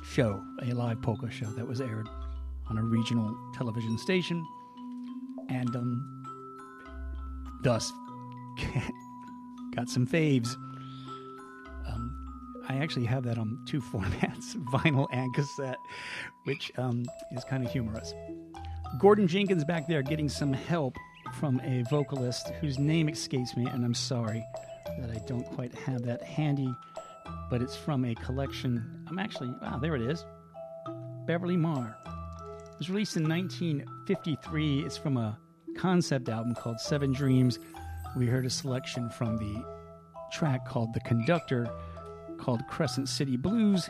show, 0.05 0.43
a 0.61 0.73
live 0.73 1.01
polka 1.01 1.29
show 1.29 1.47
that 1.47 1.67
was 1.67 1.81
aired 1.81 2.07
on 2.69 2.77
a 2.77 2.83
regional 2.83 3.35
television 3.55 3.97
station, 3.97 4.45
and 5.49 5.75
um, 5.75 6.23
thus 7.63 7.91
got 9.75 9.89
some 9.89 10.07
faves. 10.07 10.55
Um, 11.87 12.63
I 12.69 12.77
actually 12.77 13.05
have 13.05 13.23
that 13.23 13.37
on 13.37 13.59
two 13.67 13.81
formats, 13.91 14.55
vinyl 14.71 15.07
and 15.11 15.33
cassette, 15.33 15.79
which 16.45 16.71
um, 16.77 17.03
is 17.31 17.43
kind 17.43 17.65
of 17.65 17.71
humorous. 17.71 18.13
Gordon 18.99 19.27
Jenkins 19.27 19.65
back 19.65 19.87
there 19.87 20.01
getting 20.01 20.29
some 20.29 20.53
help 20.53 20.95
from 21.39 21.59
a 21.61 21.83
vocalist 21.89 22.49
whose 22.61 22.79
name 22.79 23.09
escapes 23.09 23.57
me, 23.57 23.65
and 23.65 23.83
I'm 23.83 23.93
sorry 23.93 24.45
that 24.99 25.09
I 25.09 25.19
don't 25.27 25.45
quite 25.45 25.73
have 25.75 26.03
that 26.03 26.21
handy, 26.23 26.73
but 27.49 27.61
it's 27.61 27.75
from 27.75 28.05
a 28.05 28.15
collection. 28.15 29.05
I'm 29.07 29.19
actually, 29.19 29.53
wow, 29.61 29.77
there 29.77 29.95
it 29.95 30.01
is. 30.01 30.25
Beverly 31.25 31.57
Mahr. 31.57 31.95
It 32.05 32.79
was 32.79 32.89
released 32.89 33.17
in 33.17 33.27
1953. 33.27 34.85
It's 34.85 34.97
from 34.97 35.17
a 35.17 35.37
concept 35.77 36.29
album 36.29 36.55
called 36.55 36.79
Seven 36.79 37.11
Dreams. 37.11 37.59
We 38.15 38.27
heard 38.27 38.45
a 38.45 38.49
selection 38.49 39.09
from 39.09 39.37
the 39.37 39.63
track 40.31 40.67
called 40.67 40.93
The 40.93 40.99
Conductor, 41.01 41.69
called 42.37 42.61
Crescent 42.69 43.09
City 43.09 43.37
Blues. 43.37 43.89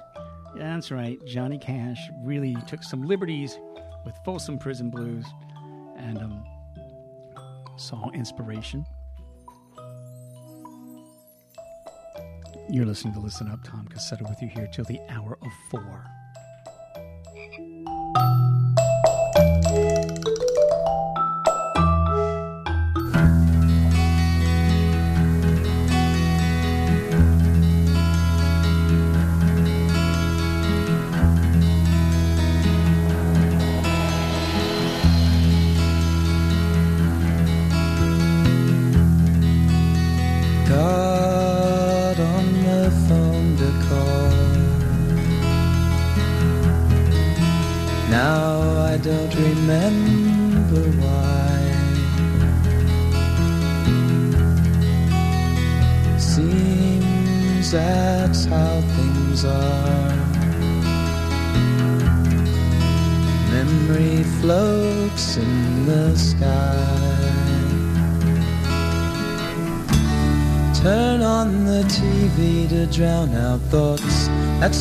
Yeah, 0.56 0.76
that's 0.76 0.91
right, 0.91 1.20
Johnny 1.26 1.58
Cash 1.58 1.99
really 2.24 2.56
took 2.68 2.84
some 2.84 3.03
liberties 3.03 3.58
with 4.06 4.16
Folsom 4.24 4.58
Prison 4.58 4.89
Blues 4.89 5.26
and 5.97 6.18
um, 6.20 6.43
saw 7.78 8.10
inspiration 8.12 8.86
You're 12.68 12.86
listening 12.86 13.13
to 13.13 13.20
Listen 13.20 13.47
Up. 13.47 13.63
Tom 13.63 13.88
Cassetta 13.88 14.28
with 14.28 14.41
you 14.41 14.47
here 14.47 14.68
till 14.68 14.86
the 14.86 14.99
hour 15.09 15.38
of 15.43 15.51
four. 15.70 16.05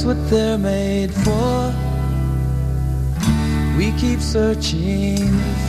what 0.04 0.28
they're 0.28 0.58
made 0.58 1.12
for. 1.12 1.74
We 3.78 3.92
keep 3.92 4.20
searching 4.20 5.16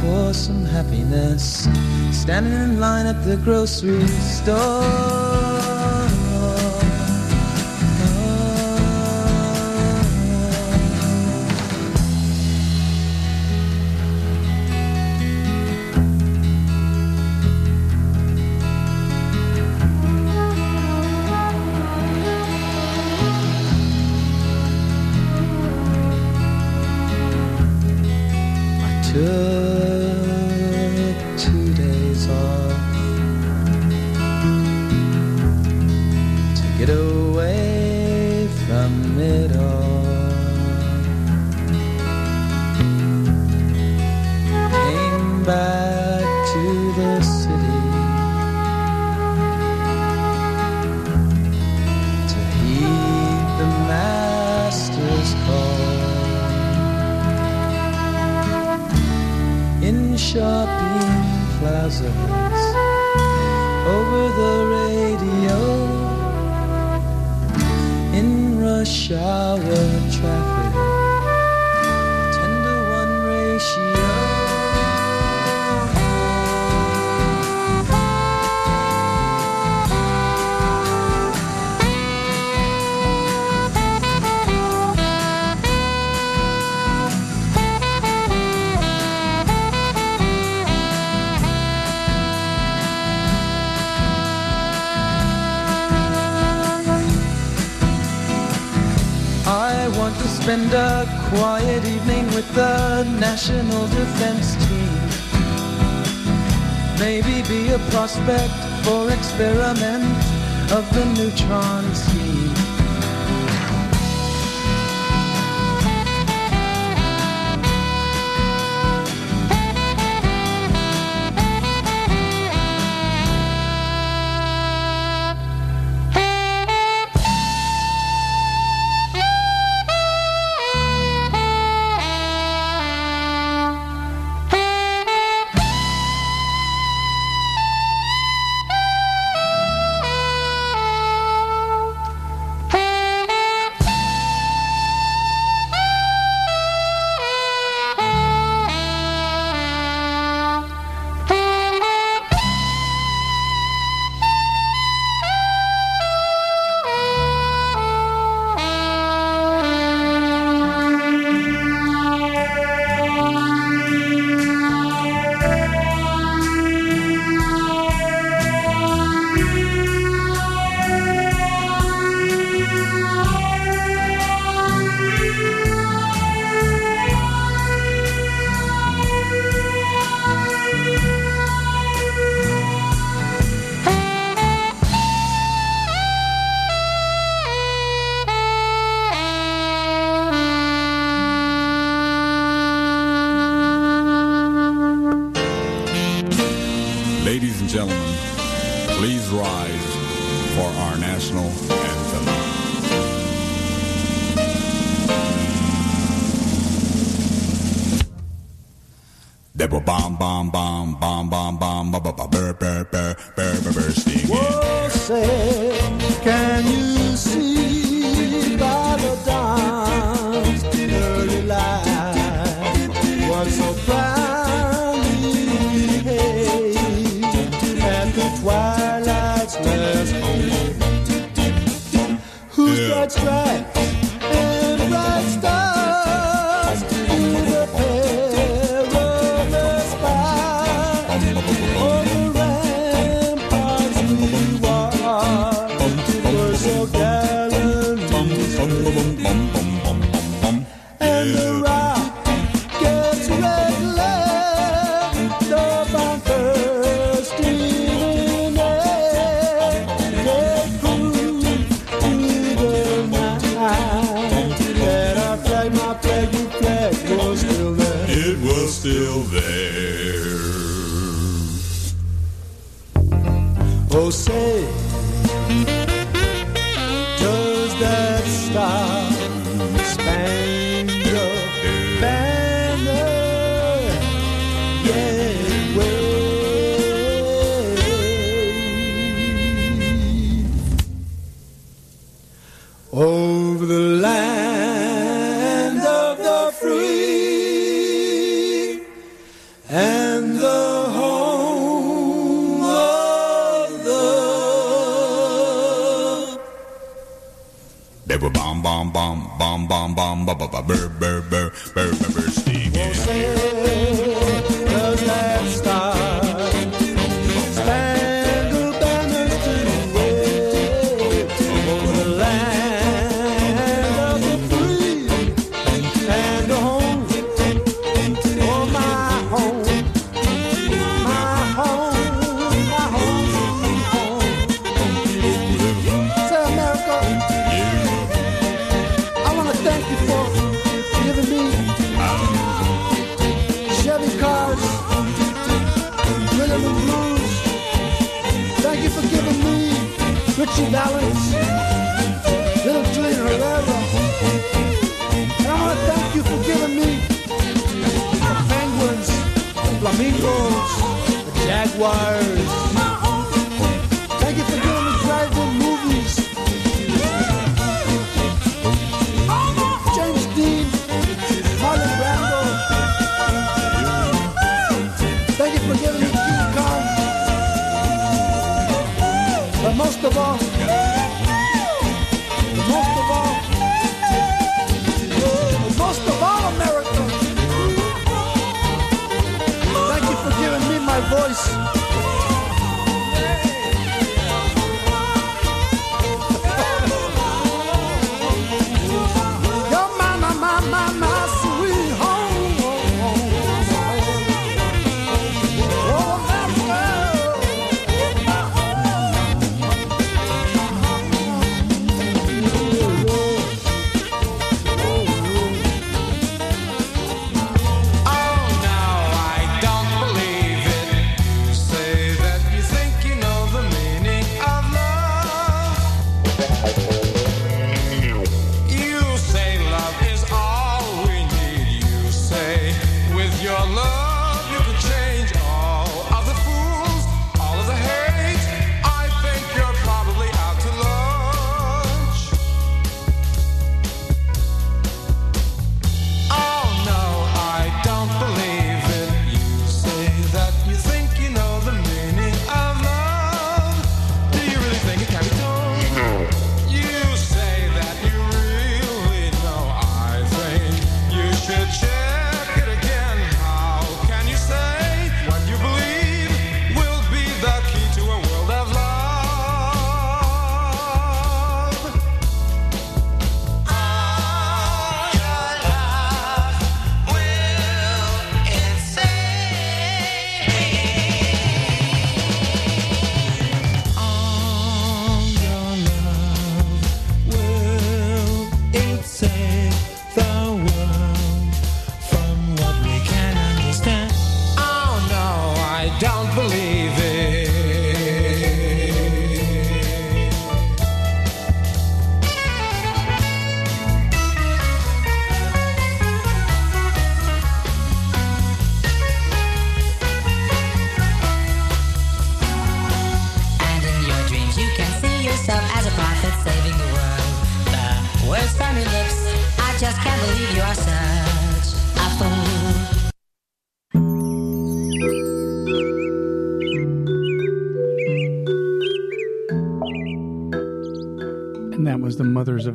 for 0.01 0.33
some 0.33 0.65
happiness, 0.65 1.67
standing 2.11 2.53
in 2.53 2.79
line 2.79 3.05
at 3.05 3.23
the 3.25 3.37
grocery 3.37 4.07
store. 4.07 5.24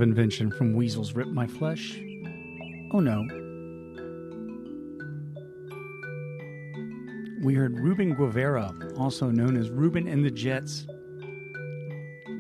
Of 0.01 0.09
Invention 0.09 0.51
from 0.51 0.73
Weasels 0.73 1.13
Rip 1.13 1.29
My 1.29 1.47
Flesh. 1.47 2.01
Oh 2.91 3.01
no. 3.01 3.21
We 7.43 7.53
heard 7.53 7.79
Ruben 7.79 8.15
Guevara, 8.15 8.73
also 8.97 9.31
known 9.31 9.59
as 9.59 9.69
Ruben 9.69 10.09
and 10.09 10.25
the 10.25 10.31
Jets. 10.31 10.87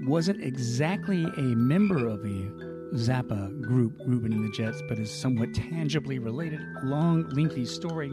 Wasn't 0.06 0.42
exactly 0.42 1.24
a 1.24 1.54
member 1.54 2.08
of 2.08 2.22
the 2.22 2.50
Zappa 2.94 3.61
group, 3.61 3.92
Ruben 4.06 4.32
and 4.32 4.42
the 4.42 4.56
Jets, 4.56 4.82
but 4.88 4.98
is 4.98 5.11
somewhat 5.11 5.52
tangibly 5.52 6.18
related. 6.18 6.61
Long, 6.82 7.28
lengthy 7.28 7.66
story. 7.66 8.11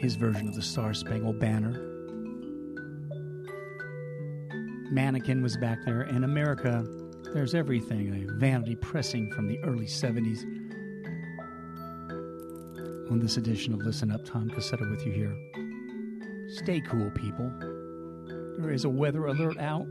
His 0.00 0.16
version 0.16 0.48
of 0.48 0.56
the 0.56 0.62
Star 0.62 0.94
Spangled 0.94 1.38
Banner. 1.38 1.89
Mannequin 4.90 5.40
was 5.40 5.56
back 5.56 5.84
there, 5.84 6.02
In 6.02 6.24
America, 6.24 6.84
there's 7.32 7.54
everything. 7.54 8.28
A 8.28 8.32
vanity 8.32 8.74
pressing 8.74 9.30
from 9.30 9.46
the 9.46 9.58
early 9.60 9.86
70s. 9.86 10.42
On 13.08 13.20
this 13.20 13.36
edition 13.36 13.72
of 13.72 13.80
Listen 13.80 14.10
Up, 14.10 14.24
Tom 14.24 14.50
Cassetta 14.50 14.88
with 14.90 15.06
you 15.06 15.12
here. 15.12 15.36
Stay 16.48 16.80
cool, 16.80 17.10
people. 17.12 17.52
There 18.58 18.72
is 18.72 18.84
a 18.84 18.88
weather 18.88 19.26
alert 19.26 19.58
out. 19.58 19.86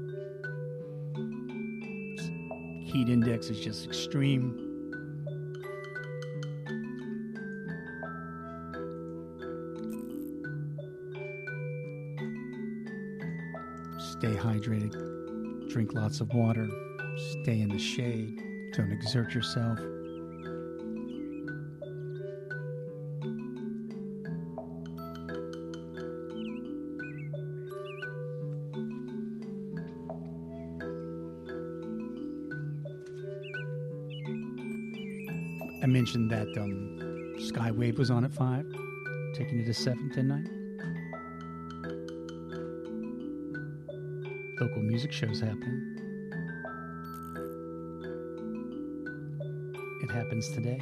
Heat 2.84 3.08
index 3.08 3.50
is 3.50 3.60
just 3.62 3.86
extreme. 3.86 4.69
Stay 14.20 14.36
hydrated. 14.36 15.70
Drink 15.70 15.94
lots 15.94 16.20
of 16.20 16.34
water. 16.34 16.68
Stay 17.42 17.62
in 17.62 17.70
the 17.70 17.80
shade. 17.80 18.44
Don't 18.74 18.92
exert 18.92 19.34
yourself. 19.34 19.80
I 35.82 35.86
mentioned 35.86 36.30
that 36.30 36.50
um, 36.58 37.00
Skywave 37.38 37.98
was 37.98 38.12
on 38.12 38.26
at 38.26 38.34
5, 38.34 38.66
taking 39.34 39.62
it 39.62 39.66
to 39.66 39.72
7th 39.72 40.18
and 40.18 40.28
9. 40.28 40.59
Local 44.60 44.82
music 44.82 45.14
shows 45.14 45.40
happen. 45.40 45.96
It 50.04 50.12
happens 50.12 50.50
today, 50.50 50.82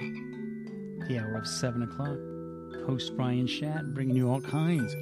the 1.08 1.20
hour 1.20 1.36
of 1.36 1.46
7 1.46 1.84
o'clock. 1.84 2.18
Host 2.88 3.12
Ryan 3.16 3.46
Shat 3.46 3.94
bringing 3.94 4.16
you 4.16 4.32
all 4.32 4.42
kinds 4.42 4.96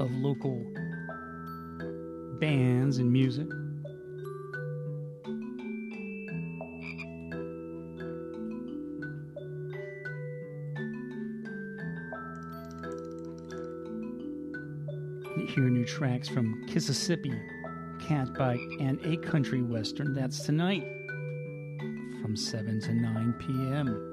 of 0.00 0.10
local 0.12 0.64
bands 2.40 2.96
and 2.96 3.12
music. 3.12 3.48
You 15.36 15.46
hear 15.46 15.68
new 15.68 15.84
tracks 15.84 16.28
from 16.28 16.66
Mississippi, 18.10 18.32
Catbite, 18.32 18.80
and 18.80 19.04
A 19.04 19.16
Country 19.16 19.62
Western. 19.62 20.14
That's 20.14 20.40
tonight 20.40 20.84
from 22.22 22.36
7 22.36 22.80
to 22.80 22.92
9 22.92 23.34
p.m. 23.38 24.06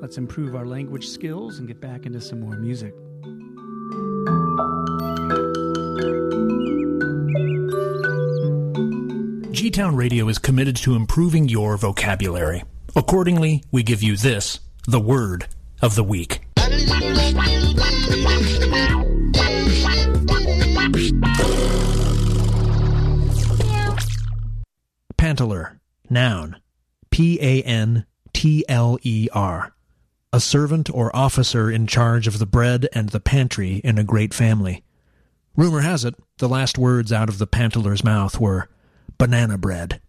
Let's 0.00 0.16
improve 0.18 0.54
our 0.54 0.66
language 0.66 1.08
skills 1.08 1.58
and 1.58 1.68
get 1.68 1.80
back 1.80 2.06
into 2.06 2.20
some 2.20 2.40
more 2.40 2.56
music. 2.56 2.94
G 9.52 9.70
Town 9.70 9.94
Radio 9.94 10.28
is 10.28 10.38
committed 10.38 10.76
to 10.76 10.94
improving 10.94 11.48
your 11.48 11.76
vocabulary. 11.76 12.64
Accordingly, 12.96 13.62
we 13.70 13.82
give 13.82 14.02
you 14.02 14.16
this 14.16 14.60
the 14.88 15.00
word 15.00 15.46
of 15.82 15.94
the 15.94 16.02
week. 16.02 16.40
Pantler, 25.16 25.78
noun. 26.08 26.56
P 27.10 27.38
A 27.40 27.62
N 27.62 28.06
T 28.32 28.64
L 28.68 28.98
E 29.02 29.28
R. 29.32 29.72
A 30.32 30.40
servant 30.40 30.88
or 30.92 31.14
officer 31.14 31.70
in 31.70 31.86
charge 31.86 32.26
of 32.26 32.38
the 32.38 32.46
bread 32.46 32.88
and 32.92 33.10
the 33.10 33.20
pantry 33.20 33.76
in 33.84 33.98
a 33.98 34.04
great 34.04 34.32
family. 34.32 34.82
Rumor 35.56 35.80
has 35.80 36.04
it, 36.04 36.14
the 36.38 36.48
last 36.48 36.78
words 36.78 37.12
out 37.12 37.28
of 37.28 37.38
the 37.38 37.46
pantler's 37.46 38.02
mouth 38.02 38.40
were 38.40 38.68
banana 39.18 39.58
bread. 39.58 40.00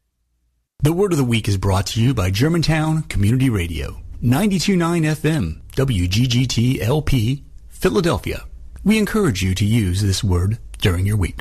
The 0.81 0.93
word 0.93 1.11
of 1.11 1.17
the 1.17 1.23
week 1.23 1.47
is 1.47 1.57
brought 1.57 1.87
to 1.87 2.01
you 2.01 2.13
by 2.13 2.31
Germantown 2.31 3.03
Community 3.03 3.49
Radio, 3.49 4.01
929 4.21 5.03
FM, 5.03 5.61
WGGT 5.75 6.81
LP, 6.81 7.43
Philadelphia. 7.81 8.45
We 8.83 8.99
encourage 8.99 9.41
you 9.41 9.55
to 9.55 9.65
use 9.65 10.03
this 10.03 10.23
word 10.23 10.59
during 10.81 11.07
your 11.07 11.17
week. 11.17 11.39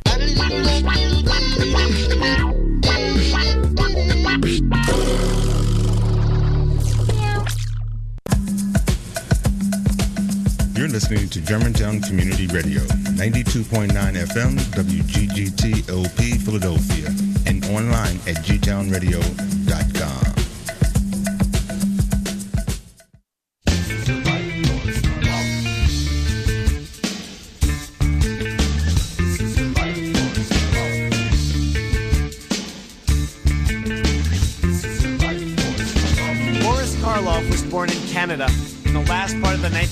You're 10.75 10.89
listening 10.89 11.29
to 11.29 11.43
Germantown 11.43 12.01
Community 12.01 12.47
Radio, 12.47 12.81
92.9 12.81 13.91
FM, 13.93 14.57
WGGT 14.73 15.91
LP, 15.91 16.39
Philadelphia, 16.39 17.09
and 17.45 17.63
online 17.67 18.17
at 18.27 18.37
gtownradio.com. 18.47 20.30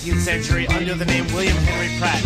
19th 0.08 0.20
century 0.20 0.66
under 0.68 0.94
the 0.94 1.04
name 1.04 1.26
William 1.34 1.56
Henry 1.56 1.98
Pratt. 1.98 2.20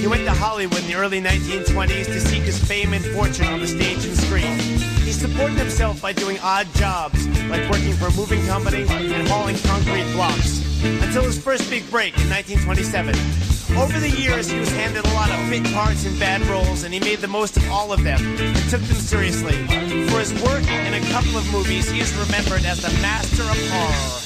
He 0.00 0.06
went 0.06 0.24
to 0.24 0.32
Hollywood 0.32 0.80
in 0.80 0.86
the 0.86 0.94
early 0.94 1.20
1920s 1.20 2.06
to 2.06 2.20
seek 2.20 2.42
his 2.42 2.62
fame 2.62 2.94
and 2.94 3.04
fortune 3.06 3.46
on 3.46 3.60
the 3.60 3.66
stage 3.66 4.04
and 4.04 4.16
screen. 4.16 4.58
He 5.04 5.12
supported 5.12 5.58
himself 5.58 6.00
by 6.00 6.12
doing 6.12 6.38
odd 6.40 6.66
jobs, 6.74 7.28
like 7.48 7.68
working 7.70 7.92
for 7.94 8.06
a 8.06 8.12
moving 8.12 8.44
company 8.46 8.86
and 8.88 9.28
hauling 9.28 9.56
concrete 9.58 10.10
blocks, 10.12 10.64
until 10.82 11.24
his 11.24 11.38
first 11.38 11.68
big 11.68 11.88
break 11.90 12.16
in 12.18 12.30
1927. 12.30 13.14
Over 13.76 13.98
the 14.00 14.10
years, 14.10 14.48
he 14.48 14.58
was 14.58 14.70
handed 14.70 15.04
a 15.04 15.12
lot 15.12 15.30
of 15.30 15.38
fit 15.48 15.64
parts 15.74 16.06
and 16.06 16.18
bad 16.18 16.40
roles, 16.42 16.84
and 16.84 16.94
he 16.94 17.00
made 17.00 17.18
the 17.18 17.28
most 17.28 17.56
of 17.56 17.68
all 17.70 17.92
of 17.92 18.02
them 18.02 18.20
and 18.22 18.70
took 18.70 18.80
them 18.82 18.96
seriously. 18.96 19.66
For 20.08 20.20
his 20.20 20.32
work 20.42 20.64
in 20.64 20.94
a 20.94 21.00
couple 21.12 21.36
of 21.36 21.50
movies, 21.52 21.90
he 21.90 22.00
is 22.00 22.14
remembered 22.14 22.64
as 22.64 22.80
the 22.80 22.92
master 23.02 23.42
of 23.42 23.58
horror. 23.70 24.22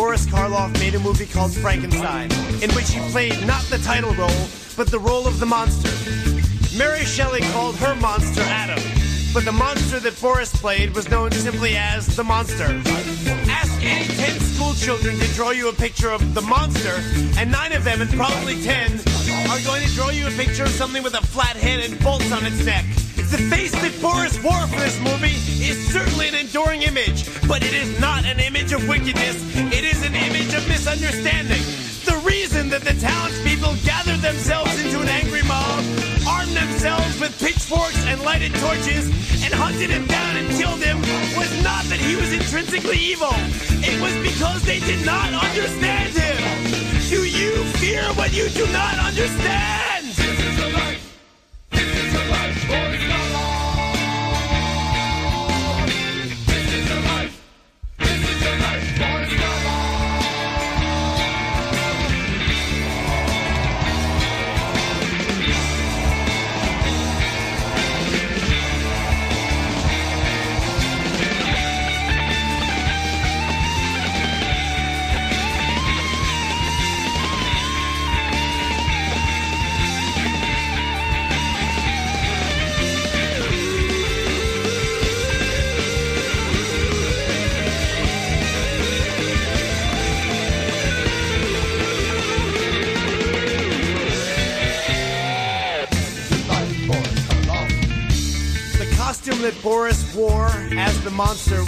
Boris 0.00 0.24
Karloff 0.24 0.72
made 0.80 0.94
a 0.94 0.98
movie 0.98 1.26
called 1.26 1.52
Frankenstein, 1.52 2.32
in 2.62 2.70
which 2.70 2.90
he 2.90 3.00
played 3.10 3.38
not 3.46 3.62
the 3.64 3.76
title 3.84 4.14
role, 4.14 4.48
but 4.74 4.90
the 4.90 4.98
role 4.98 5.26
of 5.26 5.38
the 5.38 5.44
monster. 5.44 5.90
Mary 6.74 7.04
Shelley 7.04 7.42
called 7.52 7.76
her 7.76 7.94
monster 7.96 8.40
Adam, 8.46 8.82
but 9.34 9.44
the 9.44 9.52
monster 9.52 10.00
that 10.00 10.18
Boris 10.18 10.58
played 10.58 10.94
was 10.94 11.10
known 11.10 11.30
simply 11.32 11.76
as 11.76 12.16
the 12.16 12.24
monster. 12.24 12.64
Ask 13.50 13.74
any 13.84 14.06
10 14.06 14.40
school 14.40 14.72
children 14.72 15.18
to 15.18 15.26
draw 15.34 15.50
you 15.50 15.68
a 15.68 15.74
picture 15.74 16.10
of 16.10 16.32
the 16.32 16.40
monster, 16.40 16.94
and 17.36 17.52
nine 17.52 17.72
of 17.72 17.84
them, 17.84 18.00
and 18.00 18.10
probably 18.12 18.58
10, 18.62 18.92
are 19.50 19.60
going 19.66 19.86
to 19.86 19.94
draw 19.94 20.08
you 20.08 20.26
a 20.26 20.30
picture 20.30 20.64
of 20.64 20.70
something 20.70 21.02
with 21.02 21.12
a 21.12 21.26
flat 21.26 21.56
head 21.56 21.80
and 21.80 22.02
bolts 22.02 22.32
on 22.32 22.46
its 22.46 22.64
neck. 22.64 22.86
The 23.28 23.36
face 23.52 23.72
that 23.72 23.92
Boris 24.00 24.42
wore 24.42 24.66
for 24.66 24.80
this 24.80 24.98
movie 25.00 25.36
is 25.60 25.76
certainly 25.92 26.28
an 26.28 26.34
enduring 26.34 26.82
image, 26.82 27.28
but 27.46 27.62
it 27.62 27.74
is 27.74 28.00
not 28.00 28.24
an 28.24 28.40
image 28.40 28.72
of 28.72 28.88
wickedness. 28.88 29.36
It 29.72 29.84
is 29.84 30.02
an 30.02 30.14
image 30.14 30.54
of 30.54 30.66
misunderstanding. 30.66 31.60
The 32.08 32.16
reason 32.24 32.70
that 32.70 32.80
the 32.80 32.96
townspeople 32.98 33.76
gathered 33.84 34.20
themselves 34.24 34.72
into 34.82 35.00
an 35.00 35.08
angry 35.08 35.42
mob, 35.44 35.84
armed 36.26 36.56
themselves 36.56 37.20
with 37.20 37.36
pitchforks 37.38 38.00
and 38.06 38.20
lighted 38.22 38.54
torches, 38.56 39.06
and 39.44 39.52
hunted 39.52 39.90
him 39.90 40.06
down 40.06 40.36
and 40.36 40.48
killed 40.56 40.80
him 40.80 40.98
was 41.36 41.52
not 41.62 41.84
that 41.92 42.00
he 42.00 42.16
was 42.16 42.32
intrinsically 42.32 42.98
evil. 42.98 43.36
It 43.84 44.00
was 44.00 44.16
because 44.24 44.62
they 44.64 44.80
did 44.80 45.04
not 45.04 45.28
understand 45.34 46.16
him. 46.16 46.40
Do 47.12 47.20
you 47.28 47.64
fear 47.78 48.02
what 48.16 48.32
you 48.32 48.48
do 48.48 48.66
not 48.72 48.98
understand? 48.98 49.89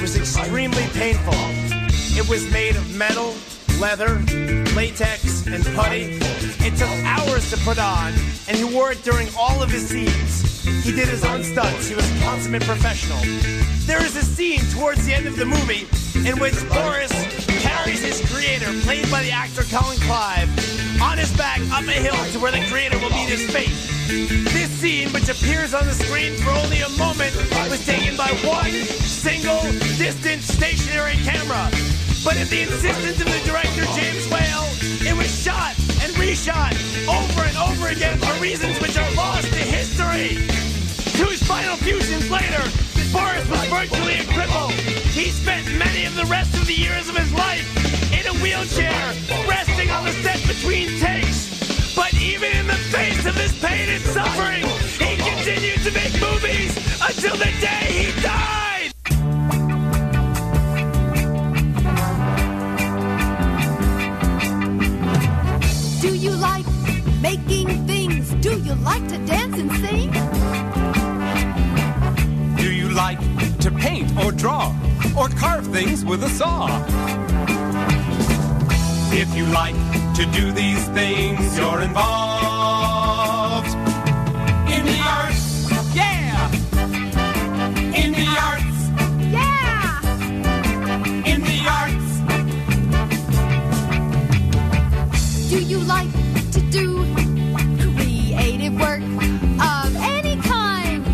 Was 0.03 0.17
extremely 0.17 0.85
painful. 0.95 1.33
It 2.19 2.29
was 2.29 2.43
made 2.51 2.75
of 2.75 2.97
metal, 2.97 3.35
leather, 3.79 4.19
latex, 4.75 5.47
and 5.47 5.65
putty. 5.77 6.19
It 6.59 6.77
took 6.77 6.91
hours 7.07 7.49
to 7.51 7.57
put 7.59 7.79
on, 7.79 8.13
and 8.49 8.57
he 8.57 8.65
wore 8.65 8.91
it 8.91 9.05
during 9.05 9.29
all 9.39 9.63
of 9.63 9.71
his 9.71 9.89
scenes. 9.89 10.65
He 10.85 10.91
did 10.91 11.07
his 11.07 11.25
own 11.25 11.45
stunts. 11.45 11.87
He 11.87 11.95
was 11.95 12.11
a 12.11 12.21
consummate 12.25 12.65
professional. 12.65 13.21
There 13.87 14.05
is 14.05 14.17
a 14.17 14.25
scene 14.25 14.63
towards 14.75 15.07
the 15.07 15.15
end 15.15 15.27
of 15.27 15.37
the 15.37 15.47
movie 15.47 15.87
in 16.29 16.37
which 16.41 16.59
Boris 16.69 17.13
carries 17.63 18.03
his 18.03 18.29
creator, 18.29 18.73
played 18.83 19.09
by 19.09 19.23
the 19.23 19.31
actor 19.31 19.63
Colin 19.71 19.99
Clive, 19.99 20.49
on 21.03 21.19
his 21.19 21.33
back 21.37 21.59
up 21.75 21.83
a 21.85 21.99
hill 21.99 22.17
to 22.33 22.39
where 22.39 22.53
the 22.53 22.63
creator 22.71 22.99
will 22.99 23.11
meet 23.11 23.29
his 23.29 23.43
fate. 23.51 23.75
This 24.55 24.71
scene, 24.71 25.11
which 25.11 25.29
appears 25.29 25.75
on 25.75 25.85
the 25.87 25.93
screen 25.93 26.39
for 26.39 26.51
only 26.51 26.81
a 26.81 26.89
moment, 26.95 27.35
was 27.69 27.85
taken 27.85 28.17
by 28.17 28.31
one 28.47 28.71
single, 29.03 29.63
distant, 29.99 30.43
stationary 30.43 31.19
camera. 31.27 31.71
But 32.23 32.39
at 32.39 32.47
the 32.49 32.63
insistence 32.63 33.19
of 33.19 33.27
the 33.27 33.43
director, 33.43 33.83
James 33.99 34.31
Whale, 34.31 34.67
it 35.03 35.17
was 35.19 35.27
shot 35.27 35.75
and 36.07 36.15
reshot 36.15 36.75
over 37.11 37.43
and 37.43 37.57
over 37.59 37.89
again 37.91 38.19
for 38.19 38.35
reasons 38.41 38.79
which 38.81 38.97
are 38.97 39.11
lost 39.15 39.51
to 39.51 39.59
history. 39.59 40.39
Two 41.19 41.35
spinal 41.35 41.77
fusions 41.83 42.31
later, 42.31 42.63
Boris 43.11 43.47
was 43.51 43.65
virtually 43.67 44.23
a 44.23 44.25
cripple. 44.31 44.71
He 45.11 45.31
spent 45.31 45.67
many 45.77 46.05
of 46.07 46.15
the 46.15 46.25
rest 46.27 46.55
of 46.55 46.67
the 46.67 46.75
years 46.75 47.09
of 47.09 47.17
his 47.17 47.33
life 47.35 47.67
in 48.15 48.25
a 48.27 48.35
wheelchair, 48.41 48.95
resting 49.93 49.97
on 49.97 50.05
the 50.05 50.13
set 50.23 50.41
between 50.47 50.89
takes. 50.99 51.95
But 51.95 52.15
even 52.15 52.53
in 52.57 52.67
the 52.67 52.75
face 52.75 53.25
of 53.27 53.35
his 53.35 53.53
pain 53.61 53.89
and 53.89 54.03
suffering, 54.03 54.65
he 54.99 55.17
continued 55.17 55.83
to 55.83 55.93
make 55.93 56.13
movies 56.21 56.77
until 57.03 57.37
the 57.37 57.53
day 57.61 57.87
he 57.91 58.23
died. 58.23 58.93
Do 66.01 66.17
you 66.17 66.31
like 66.33 66.67
making 67.21 67.87
things? 67.87 68.33
Do 68.35 68.59
you 68.61 68.75
like 68.77 69.07
to 69.09 69.19
dance 69.27 69.59
and 69.59 69.71
sing? 69.73 70.11
Do 72.57 72.73
you 72.73 72.89
like 72.91 73.21
to 73.61 73.71
paint 73.71 74.11
or 74.25 74.33
draw 74.33 74.75
or 75.17 75.29
carve 75.29 75.67
things 75.67 76.05
with 76.05 76.25
a 76.25 76.29
saw? 76.29 76.67
If 79.15 79.37
you 79.37 79.45
like 79.47 79.75
to 80.15 80.25
do 80.33 80.53
these 80.53 80.89
things, 80.89 81.59
you're 81.59 81.83
involved 81.83 83.69
in 84.73 84.87
the 84.87 85.01
arts. 85.05 85.71
Yeah! 85.95 86.51
In 87.95 88.13
the 88.13 88.27
arts. 88.49 88.91
Yeah! 89.31 90.01
In 91.27 91.43
the 91.43 91.59
arts. 91.69 92.21
Do 95.51 95.59
you 95.63 95.79
like 95.81 96.11
to 96.53 96.61
do 96.71 97.05
creative 97.83 98.75
work 98.81 99.03
of 99.61 99.95
any 99.97 100.37
kind? 100.41 101.05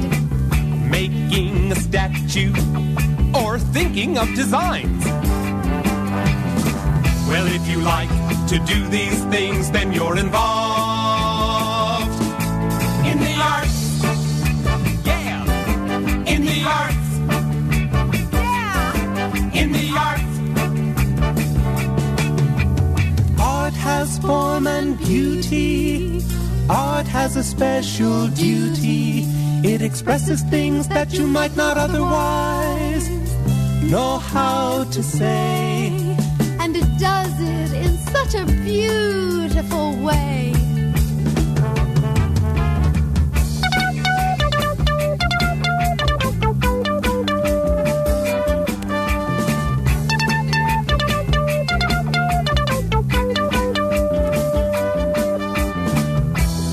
Making 0.89 1.73
a 1.73 1.75
statue 1.75 2.53
or 3.35 3.59
thinking 3.59 4.19
of 4.19 4.33
designs. 4.35 5.05
Well, 7.29 7.47
if 7.47 7.69
you 7.69 7.81
like 7.83 8.09
to 8.49 8.59
do 8.61 8.89
these 8.89 9.23
things, 9.27 9.71
then 9.71 9.93
you're 9.93 10.17
involved 10.17 10.49
in 13.05 13.19
the 13.21 13.35
arts. 13.55 13.79
Yeah! 15.05 15.45
In 16.35 16.47
the 16.47 16.65
arts. 16.81 17.09
Yeah! 18.33 19.61
In 19.61 19.73
the 19.73 19.93
arts. 20.09 20.35
Art 23.39 23.75
has 23.75 24.19
form 24.21 24.67
and 24.67 24.99
beauty. 24.99 26.23
Art 26.71 27.07
has 27.07 27.37
a 27.37 27.45
special 27.45 28.29
duty. 28.29 29.27
It 29.63 29.83
expresses 29.83 30.41
things 30.45 30.89
that 30.89 31.13
you 31.13 31.27
might 31.27 31.55
not 31.57 31.77
otherwise 31.77 33.11
know 33.83 34.17
how 34.19 34.85
to 34.85 35.03
say. 35.03 35.68
Such 38.31 38.43
a 38.43 38.47
beautiful 38.63 39.97
way. 40.05 40.53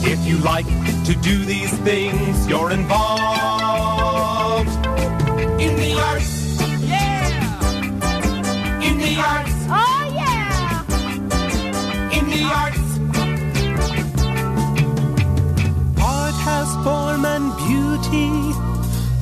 If 0.03 0.27
you 0.27 0.37
like 0.39 0.65
to 1.05 1.15
do 1.21 1.45
these 1.45 1.71
things, 1.79 2.47
you're 2.47 2.71
involved 2.71 4.67
in 5.61 5.75
the 5.77 5.93
arts. 6.01 6.59
Yeah! 6.81 7.61
In 8.81 8.97
the 8.97 9.15
arts. 9.17 9.54
Beauty. 18.15 18.53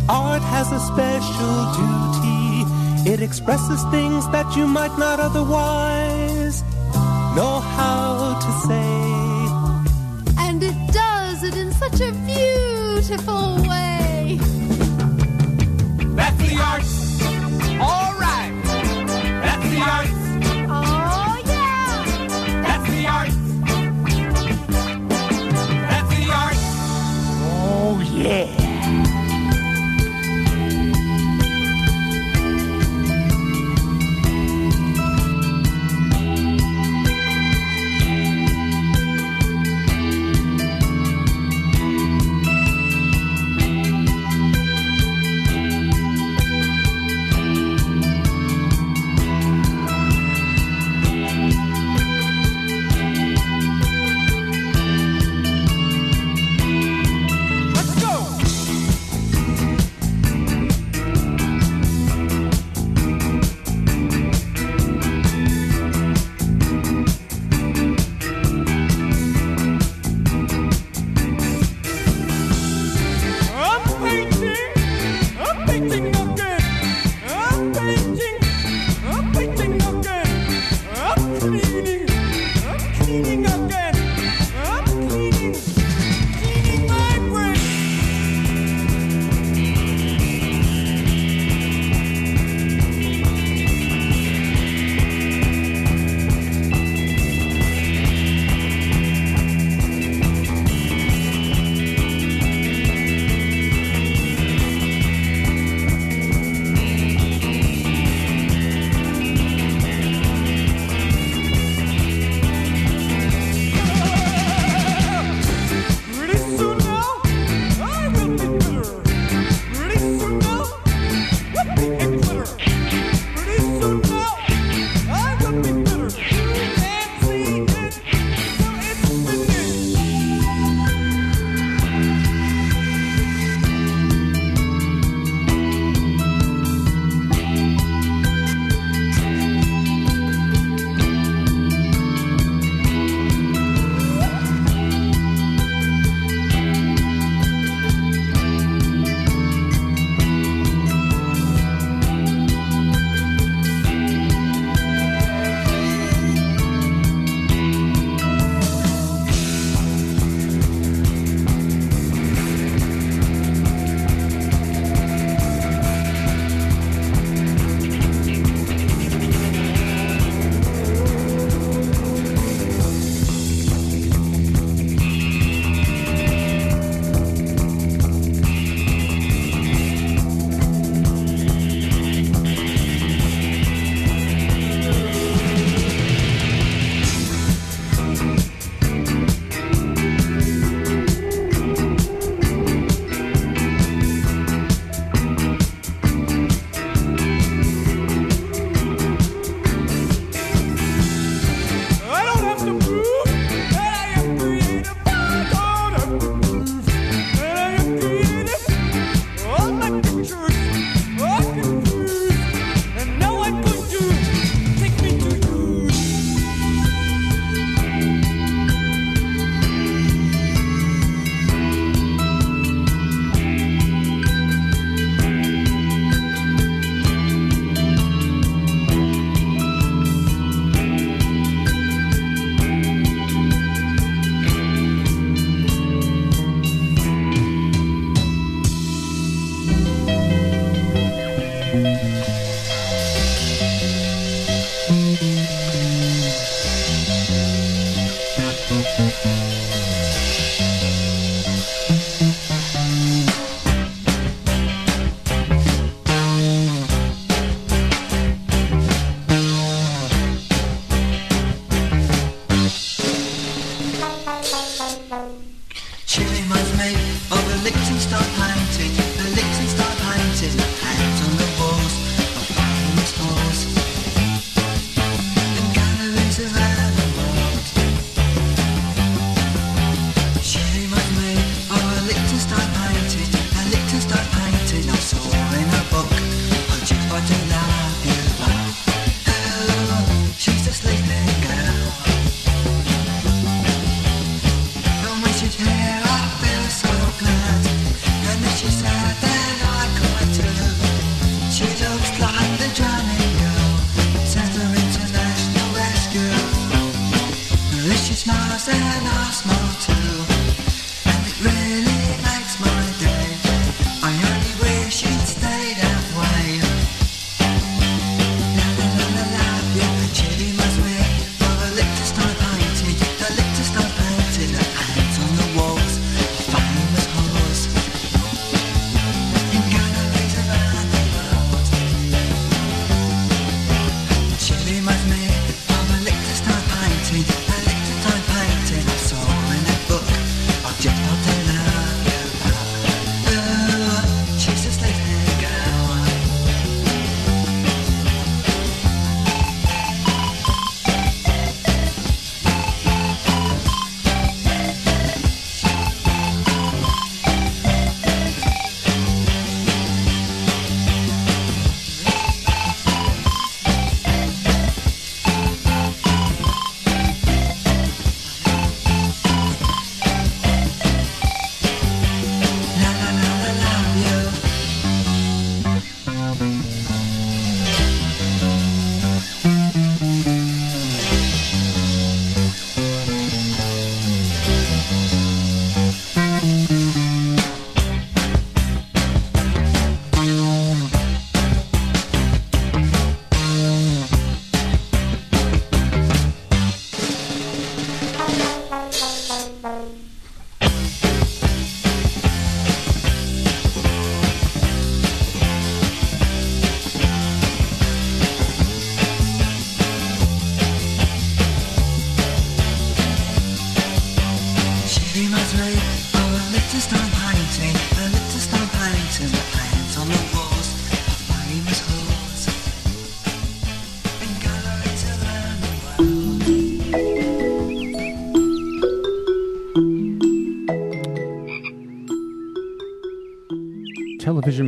Art 0.10 0.42
has 0.42 0.72
a 0.72 0.80
special 0.92 1.56
duty. 1.80 3.12
It 3.12 3.22
expresses 3.22 3.84
things 3.92 4.30
that 4.32 4.56
you 4.56 4.68
might 4.68 4.98
not 4.98 5.20
otherwise 5.20 6.62
know 7.36 7.60
how 7.78 8.40
to 8.46 8.52
say. 8.68 8.94
And 10.46 10.62
it 10.64 10.78
does 10.92 11.44
it 11.44 11.56
in 11.58 11.72
such 11.74 12.00
a 12.02 12.12
beautiful 12.32 13.46
way. 13.70 14.38
That's 16.18 16.38
the 16.38 16.56
arts. 16.72 16.94
All 17.90 18.12
right. 18.26 18.54
That's 19.44 19.70
the 19.70 19.80
arts. 19.80 20.23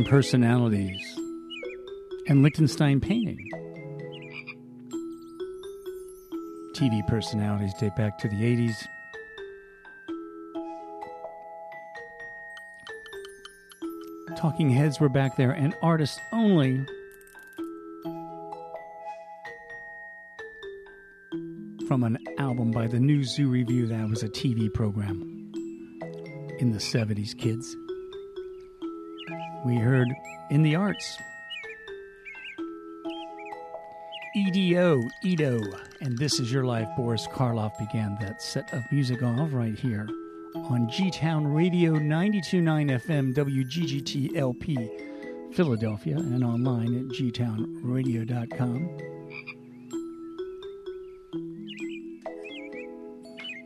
Personalities, 0.06 1.18
and 2.28 2.44
Lichtenstein 2.44 3.00
painting. 3.00 3.50
TV 6.74 7.04
personalities 7.08 7.74
date 7.74 7.96
back 7.96 8.16
to 8.18 8.28
the 8.28 8.36
80s. 8.36 8.86
Talking 14.36 14.70
heads 14.70 15.00
were 15.00 15.08
back 15.08 15.36
there, 15.36 15.50
and 15.50 15.74
artists 15.82 16.20
only. 16.32 16.86
From 21.88 22.04
an 22.04 22.16
album 22.38 22.70
by 22.70 22.86
the 22.86 23.00
New 23.00 23.24
Zoo 23.24 23.48
Revue 23.48 23.88
that 23.88 24.08
was 24.08 24.22
a 24.22 24.28
TV 24.28 24.72
program 24.72 25.50
in 26.60 26.70
the 26.70 26.78
70s, 26.78 27.36
kids. 27.36 27.76
We 29.66 29.78
heard 29.78 30.14
In 30.48 30.62
the 30.62 30.76
Arts. 30.76 31.18
EDO, 34.36 35.02
Edo, 35.24 35.60
and 36.00 36.16
This 36.16 36.38
Is 36.38 36.52
Your 36.52 36.62
Life. 36.62 36.86
Boris 36.96 37.26
Karloff 37.26 37.76
began 37.76 38.16
that 38.20 38.40
set 38.40 38.72
of 38.72 38.84
music 38.92 39.24
off 39.24 39.48
right 39.52 39.76
here 39.76 40.06
on 40.54 40.88
G 40.88 41.10
Town 41.10 41.48
Radio 41.48 41.94
929 41.94 42.90
FM, 42.90 43.34
WGGT 43.34 44.36
LP, 44.36 44.88
Philadelphia, 45.52 46.16
and 46.16 46.44
online 46.44 46.94
at 47.00 47.06
gtownradio.com. 47.06 48.98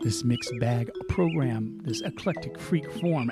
This 0.02 0.24
mixed 0.24 0.58
bag 0.60 0.90
program, 1.10 1.78
this 1.84 2.00
eclectic 2.00 2.58
freak 2.58 2.90
form 2.90 3.30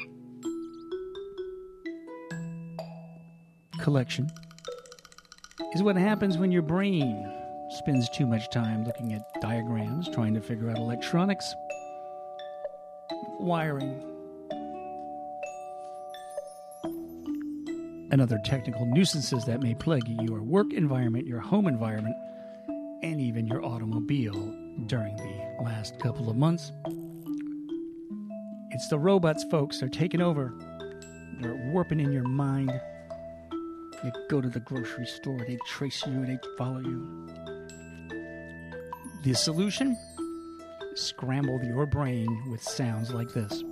collection 3.89 4.31
is 5.75 5.83
what 5.83 5.97
happens 5.97 6.37
when 6.37 6.53
your 6.53 6.61
brain 6.61 7.27
spends 7.71 8.07
too 8.11 8.27
much 8.27 8.51
time 8.51 8.85
looking 8.85 9.15
at 9.15 9.23
diagrams, 9.41 10.11
trying 10.11 10.35
to 10.35 10.43
figure 10.43 10.69
out 10.69 10.77
electronics, 10.77 11.55
wiring, 13.41 13.99
and 18.13 18.21
other 18.21 18.39
technical 18.45 18.85
nuisances 18.85 19.47
that 19.47 19.63
may 19.63 19.73
plague 19.73 20.07
your 20.21 20.43
work 20.43 20.75
environment, 20.75 21.27
your 21.27 21.41
home 21.41 21.67
environment, 21.67 22.15
and 23.03 23.23
even 23.23 23.47
your 23.47 23.65
automobile 23.65 24.55
during 24.85 25.17
the 25.17 25.65
last 25.65 25.99
couple 25.99 26.29
of 26.29 26.37
months. 26.37 26.73
It's 28.71 28.89
the 28.89 28.99
robots, 28.99 29.47
folks. 29.51 29.81
They're 29.81 29.89
taking 29.89 30.21
over. 30.21 30.53
They're 31.41 31.71
warping 31.73 32.01
in 32.01 32.13
your 32.13 32.29
mind. 32.29 32.79
You 34.05 34.13
go 34.29 34.41
to 34.41 34.49
the 34.49 34.61
grocery 34.61 35.07
store, 35.07 35.39
they 35.45 35.59
trace 35.67 36.07
you, 36.07 36.25
they 36.25 36.39
follow 36.57 36.79
you. 36.79 37.29
The 39.25 39.35
solution? 39.35 39.97
Scramble 40.95 41.61
your 41.65 41.87
brain 41.87 42.51
with 42.51 42.63
sounds 42.63 43.13
like 43.13 43.33
this. 43.33 43.65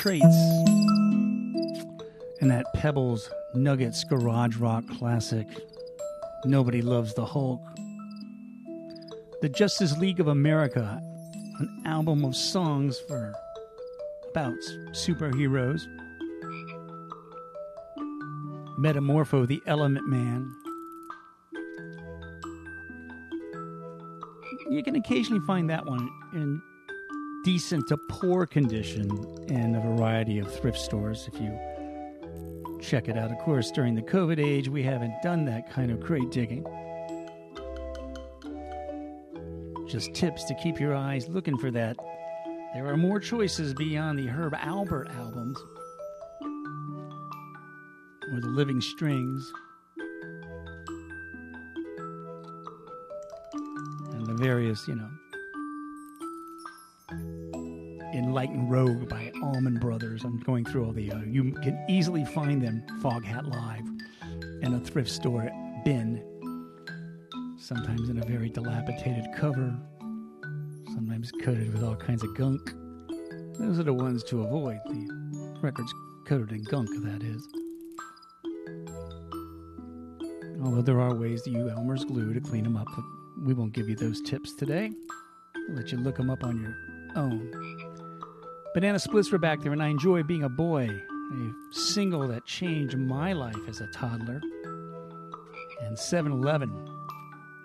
Traits. 0.00 0.24
And 2.40 2.50
that 2.50 2.64
Pebbles 2.72 3.30
Nuggets 3.54 4.02
Garage 4.02 4.56
Rock 4.56 4.82
classic. 4.98 5.46
Nobody 6.46 6.80
Loves 6.80 7.12
the 7.12 7.26
Hulk. 7.26 7.60
The 9.42 9.50
Justice 9.50 9.98
League 9.98 10.18
of 10.18 10.28
America, 10.28 11.02
an 11.58 11.82
album 11.84 12.24
of 12.24 12.34
songs 12.34 12.98
for 12.98 13.34
about 14.30 14.54
superheroes. 14.92 15.82
Metamorpho, 18.78 19.46
the 19.46 19.60
Element 19.66 20.08
Man. 20.08 20.50
You 24.70 24.82
can 24.82 24.94
occasionally 24.96 25.44
find 25.46 25.68
that 25.68 25.84
one 25.84 26.08
in 26.32 26.62
decent 27.44 27.88
to 27.88 27.96
poor 28.08 28.46
condition 28.46 29.10
in 29.48 29.74
a 29.74 29.80
variety 29.80 30.38
of 30.38 30.52
thrift 30.52 30.78
stores 30.78 31.28
if 31.32 31.40
you 31.40 31.58
check 32.80 33.08
it 33.08 33.16
out. 33.16 33.30
Of 33.30 33.38
course, 33.38 33.70
during 33.70 33.94
the 33.94 34.02
COVID 34.02 34.38
age, 34.44 34.68
we 34.68 34.82
haven't 34.82 35.14
done 35.22 35.44
that 35.46 35.70
kind 35.70 35.90
of 35.90 36.00
crate 36.00 36.30
digging. 36.30 36.64
Just 39.88 40.14
tips 40.14 40.44
to 40.44 40.54
keep 40.54 40.78
your 40.78 40.94
eyes 40.94 41.28
looking 41.28 41.58
for 41.58 41.70
that. 41.72 41.96
There 42.74 42.86
are 42.86 42.96
more 42.96 43.18
choices 43.18 43.74
beyond 43.74 44.18
the 44.18 44.26
Herb 44.26 44.54
Alpert 44.54 45.14
albums 45.16 45.58
or 48.32 48.40
the 48.40 48.48
Living 48.48 48.80
Strings 48.80 49.52
and 54.12 54.26
the 54.26 54.34
various, 54.34 54.86
you 54.86 54.94
know, 54.94 55.10
Enlightened 57.10 58.70
Rogue 58.70 59.08
by 59.08 59.30
Allman 59.42 59.78
Brothers. 59.78 60.24
I'm 60.24 60.38
going 60.40 60.64
through 60.64 60.86
all 60.86 60.92
the. 60.92 61.12
Uh, 61.12 61.20
you 61.20 61.52
can 61.62 61.84
easily 61.88 62.24
find 62.24 62.60
them 62.60 62.82
Foghat 63.00 63.48
Live 63.52 63.86
in 64.62 64.74
a 64.74 64.80
thrift 64.80 65.10
store 65.10 65.50
bin. 65.84 66.22
Sometimes 67.58 68.08
in 68.08 68.18
a 68.18 68.26
very 68.26 68.48
dilapidated 68.48 69.26
cover. 69.36 69.76
Sometimes 70.86 71.30
coated 71.42 71.72
with 71.72 71.84
all 71.84 71.96
kinds 71.96 72.24
of 72.24 72.34
gunk. 72.36 72.72
Those 73.58 73.78
are 73.78 73.84
the 73.84 73.94
ones 73.94 74.24
to 74.24 74.42
avoid. 74.42 74.80
The 74.86 75.58
records 75.60 75.92
coated 76.26 76.52
in 76.52 76.64
gunk, 76.64 76.88
that 77.04 77.22
is. 77.22 77.46
Although 80.64 80.82
there 80.82 81.00
are 81.00 81.14
ways 81.14 81.42
to 81.42 81.50
use 81.50 81.70
Elmer's 81.70 82.04
glue 82.04 82.34
to 82.34 82.40
clean 82.40 82.64
them 82.64 82.76
up, 82.76 82.88
but 82.94 83.04
we 83.44 83.54
won't 83.54 83.72
give 83.72 83.88
you 83.88 83.96
those 83.96 84.20
tips 84.22 84.54
today. 84.54 84.90
We'll 85.68 85.78
let 85.78 85.92
you 85.92 85.98
look 85.98 86.16
them 86.16 86.30
up 86.30 86.44
on 86.44 86.60
your 86.60 86.74
own. 87.16 87.50
Banana 88.74 88.98
Splits 88.98 89.32
were 89.32 89.38
back 89.38 89.60
there, 89.60 89.72
and 89.72 89.82
I 89.82 89.88
enjoy 89.88 90.22
being 90.22 90.44
a 90.44 90.48
boy. 90.48 90.88
A 90.88 91.52
single 91.70 92.26
that 92.28 92.44
changed 92.44 92.96
my 92.96 93.32
life 93.32 93.56
as 93.68 93.80
a 93.80 93.86
toddler. 93.88 94.40
And 95.82 95.98
7 95.98 96.32
Eleven. 96.32 96.70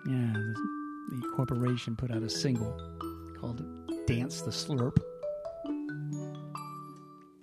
Yeah, 0.08 0.34
the, 0.34 1.16
the 1.16 1.28
corporation 1.36 1.96
put 1.96 2.12
out 2.12 2.24
a 2.24 2.30
single 2.30 2.80
called 3.40 3.64
Dance 4.06 4.42
the 4.42 4.52
Slurp 4.52 4.98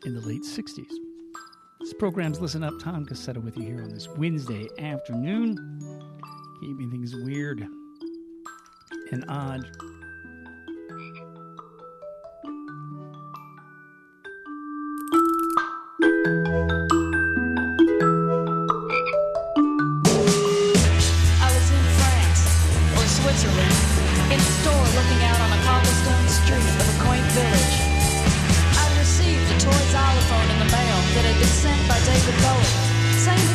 in 0.05 0.15
the 0.15 0.20
late 0.20 0.43
60s. 0.43 0.91
This 1.81 1.93
program's 1.95 2.41
Listen 2.41 2.62
Up. 2.62 2.74
Tom 2.81 3.05
Cassetta 3.05 3.43
with 3.43 3.57
you 3.57 3.65
here 3.65 3.83
on 3.83 3.91
this 3.91 4.09
Wednesday 4.09 4.69
afternoon. 4.79 5.57
Keeping 6.61 6.91
things 6.91 7.15
weird 7.16 7.66
and 9.11 9.24
odd. 9.29 9.69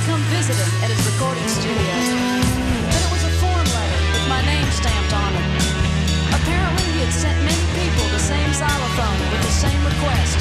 Come 0.07 0.23
visit 0.31 0.55
him 0.55 0.71
at 0.79 0.87
his 0.87 1.03
recording 1.03 1.43
studio. 1.51 1.95
But 2.87 2.99
it 3.03 3.11
was 3.11 3.23
a 3.27 3.33
form 3.43 3.67
letter 3.75 3.99
with 4.15 4.25
my 4.31 4.39
name 4.47 4.63
stamped 4.71 5.11
on 5.11 5.31
it. 5.35 5.47
Apparently, 6.31 6.87
he 6.95 7.03
had 7.03 7.11
sent 7.11 7.35
many 7.43 7.65
people 7.75 8.07
the 8.15 8.23
same 8.23 8.47
xylophone 8.55 9.19
with 9.35 9.43
the 9.43 9.51
same 9.51 9.81
request, 9.83 10.39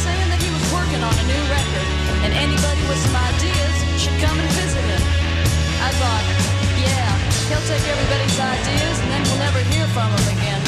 saying 0.00 0.28
that 0.32 0.40
he 0.40 0.48
was 0.48 0.64
working 0.72 1.04
on 1.04 1.12
a 1.12 1.24
new 1.28 1.44
record 1.52 1.86
and 2.24 2.32
anybody 2.32 2.80
with 2.88 3.00
some 3.04 3.16
ideas 3.20 3.74
should 4.00 4.16
come 4.24 4.32
and 4.32 4.48
visit 4.56 4.80
him. 4.80 5.04
I 5.84 5.92
thought, 6.00 6.24
yeah, 6.80 7.12
he'll 7.52 7.66
take 7.68 7.84
everybody's 7.84 8.38
ideas 8.40 8.96
and 8.96 9.08
then 9.12 9.22
we'll 9.28 9.42
never 9.44 9.60
hear 9.76 9.84
from 9.92 10.08
him 10.08 10.26
again. 10.40 10.62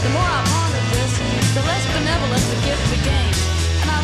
The 0.00 0.10
more 0.16 0.24
I 0.24 0.40
pondered 0.48 0.88
this, 0.96 1.12
the 1.52 1.62
less 1.68 1.84
benevolent 1.92 2.44
the 2.48 2.58
gift 2.64 2.84
became, 2.96 3.51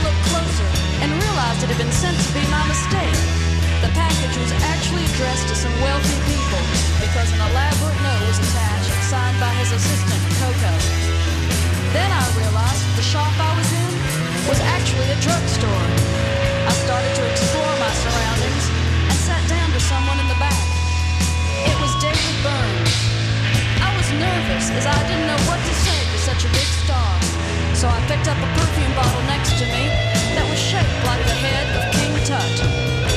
looked 0.05 0.23
closer 0.31 0.69
and 1.03 1.09
realized 1.11 1.63
it 1.63 1.71
had 1.71 1.81
been 1.81 1.95
sent 1.95 2.17
to 2.19 2.31
be 2.35 2.43
my 2.51 2.63
mistake. 2.67 3.19
The 3.83 3.91
package 3.95 4.37
was 4.39 4.51
actually 4.67 5.07
addressed 5.15 5.47
to 5.49 5.55
some 5.55 5.75
wealthy 5.79 6.19
people 6.27 6.63
because 6.99 7.31
an 7.31 7.41
elaborate 7.41 7.99
note 8.03 8.25
was 8.27 8.39
attached, 8.43 8.91
signed 9.07 9.39
by 9.39 9.51
his 9.55 9.71
assistant, 9.71 10.23
Coco. 10.43 10.73
Then 11.95 12.11
I 12.11 12.23
realized 12.35 12.85
the 12.99 13.07
shop 13.07 13.31
I 13.39 13.55
was 13.55 13.71
in 13.71 13.93
was 14.51 14.61
actually 14.75 15.09
a 15.15 15.19
drugstore. 15.23 15.87
I 16.67 16.73
started 16.85 17.13
to 17.17 17.23
explore 17.31 17.75
my 17.79 17.93
surroundings 18.03 18.65
and 19.09 19.17
sat 19.23 19.43
down 19.47 19.69
to 19.73 19.81
someone 19.81 20.19
in 20.19 20.29
the 20.29 20.39
back. 20.43 20.65
It 21.71 21.77
was 21.79 21.93
David 22.03 22.37
Byrne. 22.43 22.83
I 23.79 23.95
was 23.95 24.09
nervous 24.11 24.75
as 24.75 24.85
I 24.91 24.99
didn't 25.07 25.27
know 25.31 25.41
what 25.47 25.61
to 25.63 25.75
say 25.87 25.99
to 26.13 26.19
such 26.19 26.43
a 26.45 26.51
big 26.51 26.69
star. 26.83 27.38
So 27.79 27.87
I 27.87 28.01
picked 28.09 28.27
up 28.27 28.37
a 28.37 28.47
perfume 28.59 28.93
bottle 28.97 29.23
next 29.29 29.57
to 29.61 29.65
me 29.67 29.87
that 30.35 30.45
was 30.51 30.59
shaped 30.59 30.99
like 31.07 31.23
the 31.27 31.39
head 31.39 31.67
of 31.79 31.95
King 31.95 32.11
Tut. 32.27 33.08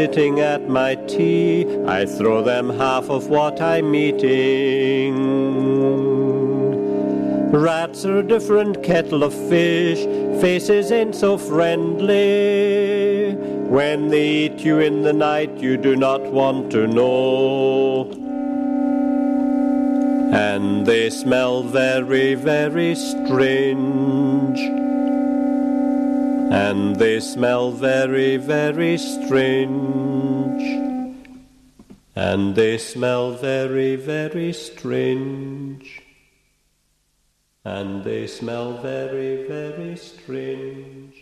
Sitting 0.00 0.40
at 0.40 0.66
my 0.66 0.94
tea. 1.12 1.66
I 1.86 2.06
throw 2.06 2.42
them 2.42 2.70
half 2.70 3.10
of 3.10 3.28
what 3.28 3.60
I'm 3.60 3.94
eating. 3.94 5.14
Rats 7.52 8.06
are 8.06 8.20
a 8.20 8.22
different 8.22 8.82
kettle 8.82 9.22
of 9.22 9.34
fish. 9.50 9.98
Faces 10.40 10.90
ain't 10.90 11.14
so 11.14 11.36
friendly. 11.36 13.34
When 13.68 14.08
they 14.08 14.26
eat 14.44 14.60
you 14.60 14.78
in 14.78 15.02
the 15.02 15.12
night, 15.12 15.58
you 15.58 15.76
do 15.76 15.94
not 15.96 16.22
want 16.32 16.72
to 16.72 16.86
know. 16.86 18.10
And 20.32 20.86
they 20.86 21.10
smell 21.10 21.62
very, 21.62 22.36
very 22.36 22.94
strange. 22.94 24.19
And 26.50 26.96
they 26.96 27.20
smell 27.20 27.70
very, 27.70 28.36
very 28.36 28.98
strange. 28.98 30.62
And 32.16 32.56
they 32.56 32.76
smell 32.76 33.34
very, 33.34 33.94
very 33.94 34.52
strange. 34.52 36.02
And 37.64 38.02
they 38.02 38.26
smell 38.26 38.78
very, 38.78 39.46
very 39.46 39.96
strange. 39.96 41.14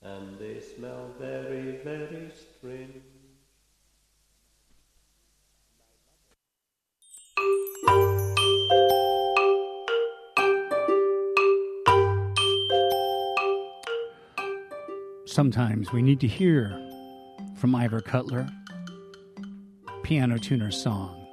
And 0.00 0.38
they 0.38 0.60
smell 0.60 1.10
very, 1.18 1.78
very 1.82 2.30
strange. 2.30 2.99
Sometimes 15.30 15.92
we 15.92 16.02
need 16.02 16.18
to 16.22 16.26
hear 16.26 16.76
from 17.54 17.72
Ivor 17.72 18.00
Cutler, 18.00 18.48
Piano 20.02 20.38
Tuner 20.38 20.72
Song, 20.72 21.24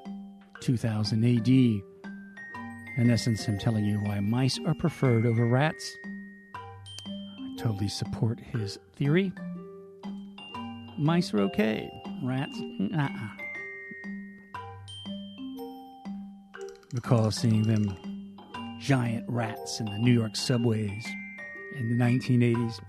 2000 0.61 1.25
AD. 1.25 1.47
In 1.47 3.09
essence, 3.09 3.45
him 3.45 3.57
telling 3.57 3.85
you 3.85 3.97
why 4.01 4.19
mice 4.19 4.59
are 4.67 4.75
preferred 4.75 5.25
over 5.25 5.47
rats. 5.47 5.97
I 6.55 7.55
totally 7.57 7.87
support 7.87 8.39
his 8.39 8.77
theory. 8.95 9.31
Mice 10.99 11.33
are 11.33 11.39
okay, 11.39 11.89
rats, 12.21 12.55
uh 12.93 13.01
uh 13.01 13.27
Recall 16.93 17.31
seeing 17.31 17.63
them 17.63 17.97
giant 18.79 19.25
rats 19.27 19.79
in 19.79 19.87
the 19.87 19.97
New 19.97 20.13
York 20.13 20.35
subways 20.35 21.03
in 21.75 21.89
the 21.89 21.95
1980s. 21.95 22.79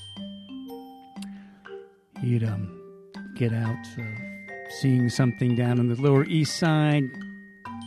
You'd 2.22 2.44
um, 2.44 2.68
get 3.36 3.52
out, 3.52 3.86
uh, 3.98 4.02
seeing 4.80 5.08
something 5.08 5.54
down 5.54 5.78
on 5.78 5.88
the 5.88 5.94
Lower 6.00 6.24
East 6.24 6.56
Side, 6.56 7.04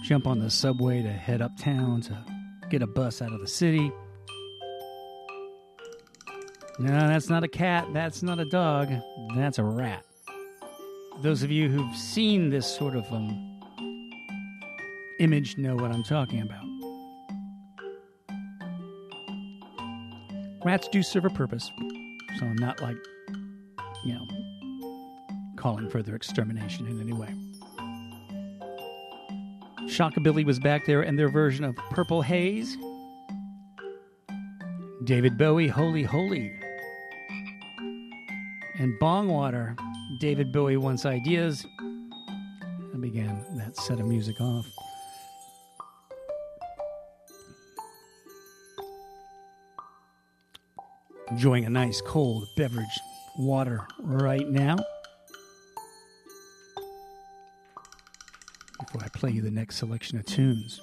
jump 0.04 0.26
on 0.26 0.40
the 0.40 0.50
subway 0.50 1.02
to 1.04 1.12
head 1.12 1.42
uptown 1.42 2.02
to 2.02 2.26
get 2.70 2.82
a 2.82 2.88
bus 2.88 3.22
out 3.22 3.34
of 3.34 3.42
the 3.42 3.48
city. 3.48 3.92
No, 6.80 7.08
that's 7.08 7.30
not 7.30 7.44
a 7.44 7.48
cat. 7.48 7.88
That's 7.94 8.24
not 8.24 8.40
a 8.40 8.46
dog. 8.46 8.92
That's 9.36 9.60
a 9.60 9.64
rat. 9.64 10.04
Those 11.22 11.44
of 11.44 11.52
you 11.52 11.70
who've 11.70 11.96
seen 11.96 12.50
this 12.50 12.66
sort 12.66 12.96
of 12.96 13.06
um, 13.12 13.60
image 15.20 15.58
know 15.58 15.76
what 15.76 15.92
I'm 15.92 16.04
talking 16.04 16.42
about. 16.42 16.64
Rats 20.64 20.88
do 20.88 21.04
serve 21.04 21.26
a 21.26 21.30
purpose, 21.30 21.70
so 22.40 22.46
I'm 22.46 22.56
not 22.56 22.82
like, 22.82 22.96
you 24.04 24.14
know, 24.14 24.28
calling 25.56 25.90
for 25.90 26.02
their 26.02 26.16
extermination 26.16 26.88
in 26.88 27.00
any 27.00 27.14
way. 27.14 27.34
Shockabilly 29.92 30.46
was 30.46 30.60
back 30.60 30.86
there 30.86 31.04
in 31.04 31.16
their 31.16 31.30
version 31.30 31.66
of 31.66 31.76
Purple 31.92 32.22
Haze. 32.22 32.78
David 35.04 35.38
Bowie, 35.38 35.68
Holy 35.68 36.04
Holy. 36.04 36.52
And 38.80 38.98
Bongwater, 39.00 39.78
David 40.20 40.52
Bowie 40.52 40.78
wants 40.78 41.06
ideas. 41.06 41.66
I 42.94 42.98
began 42.98 43.44
that 43.58 43.76
set 43.78 44.00
of 44.00 44.06
music 44.06 44.40
off. 44.40 44.66
Enjoying 51.30 51.66
a 51.66 51.70
nice 51.70 52.02
cold 52.02 52.48
beverage 52.58 53.00
water 53.38 53.88
right 54.00 54.48
now. 54.48 54.78
Before 58.80 59.04
I 59.04 59.08
play 59.10 59.32
you 59.32 59.42
the 59.42 59.52
next 59.52 59.78
selection 59.78 60.18
of 60.18 60.26
tunes. 60.26 60.82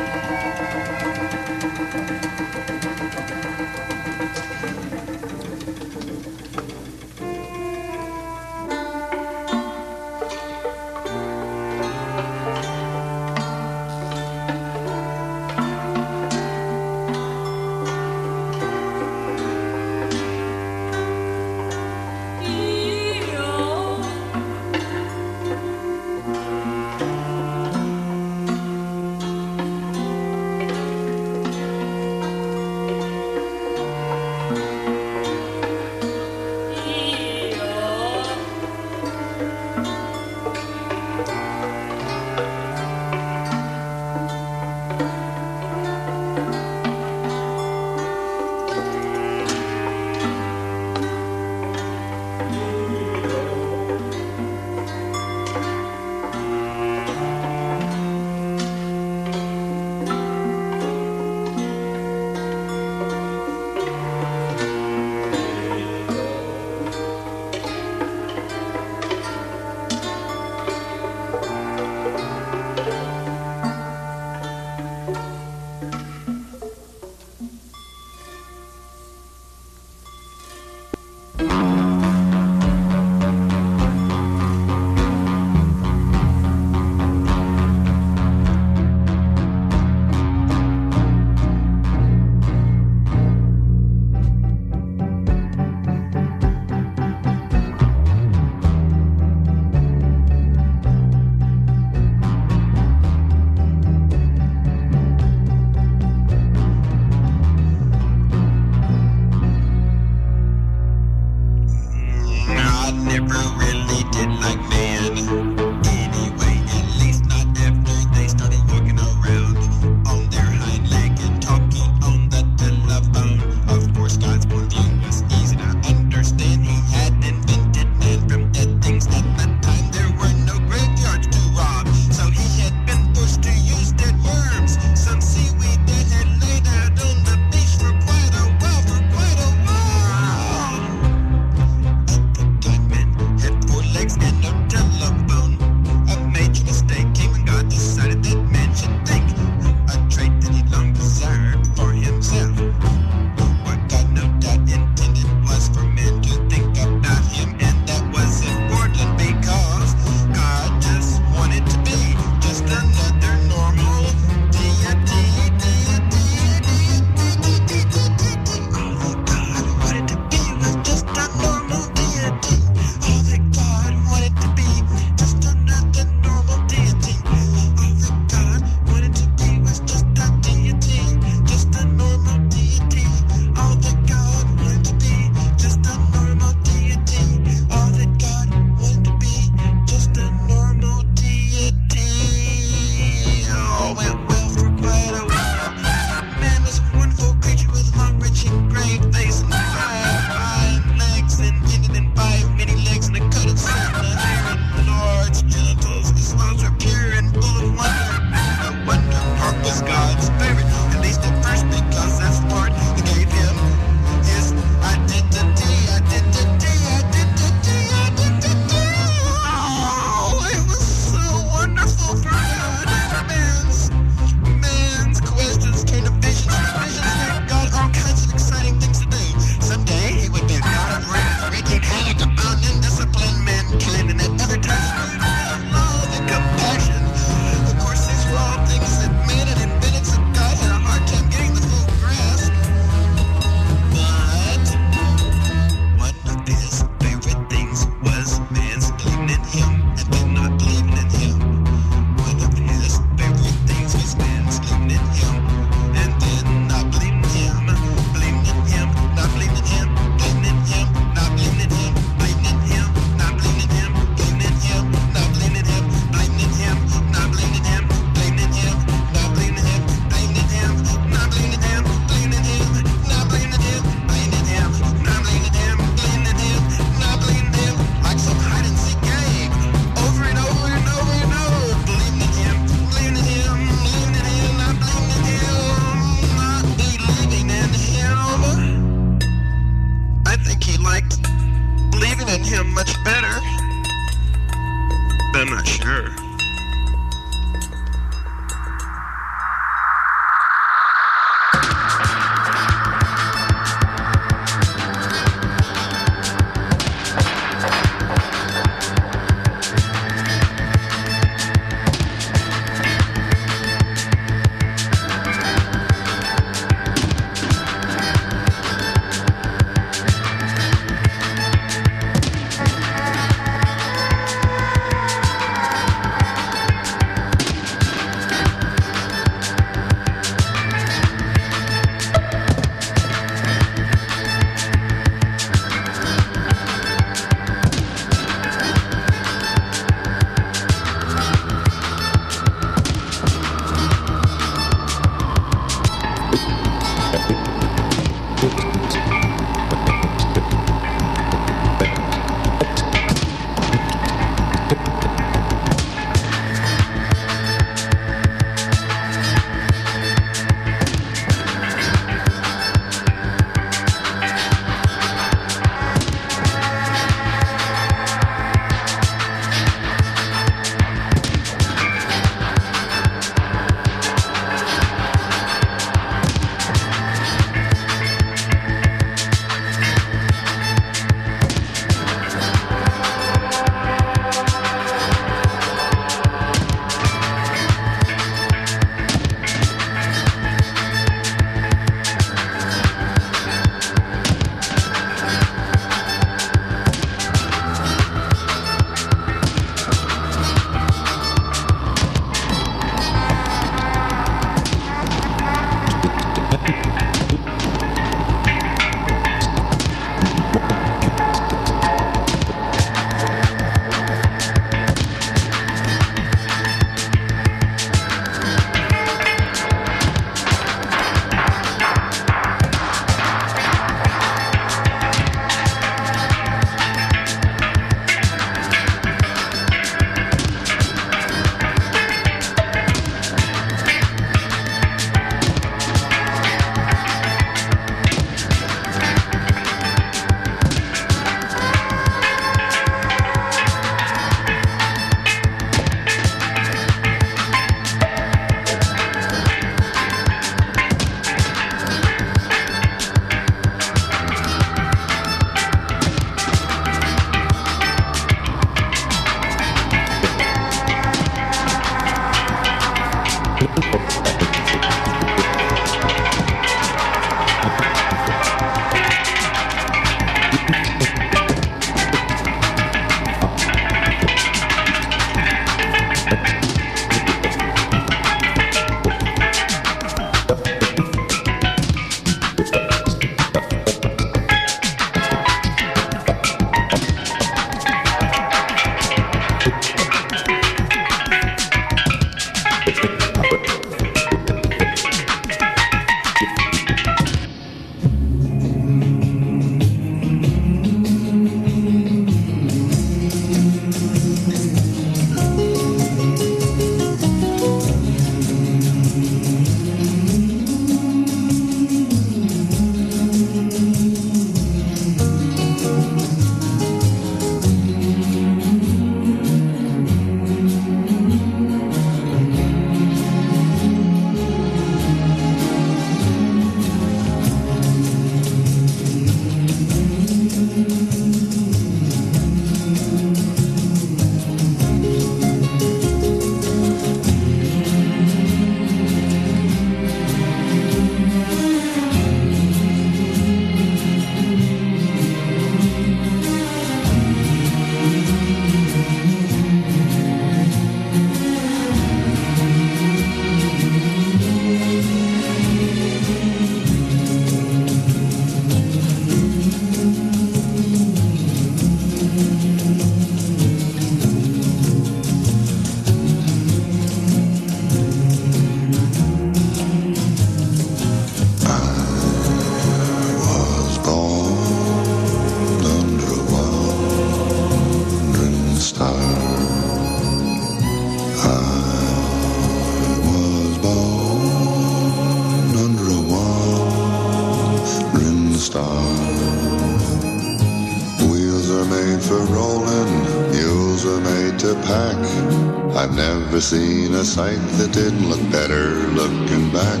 I've 596.56 596.62
never 596.62 596.84
seen 596.86 597.12
a 597.14 597.22
sight 597.22 597.60
that 597.76 597.92
didn't 597.92 598.30
look 598.30 598.40
better 598.50 598.94
looking 599.12 599.70
back. 599.72 600.00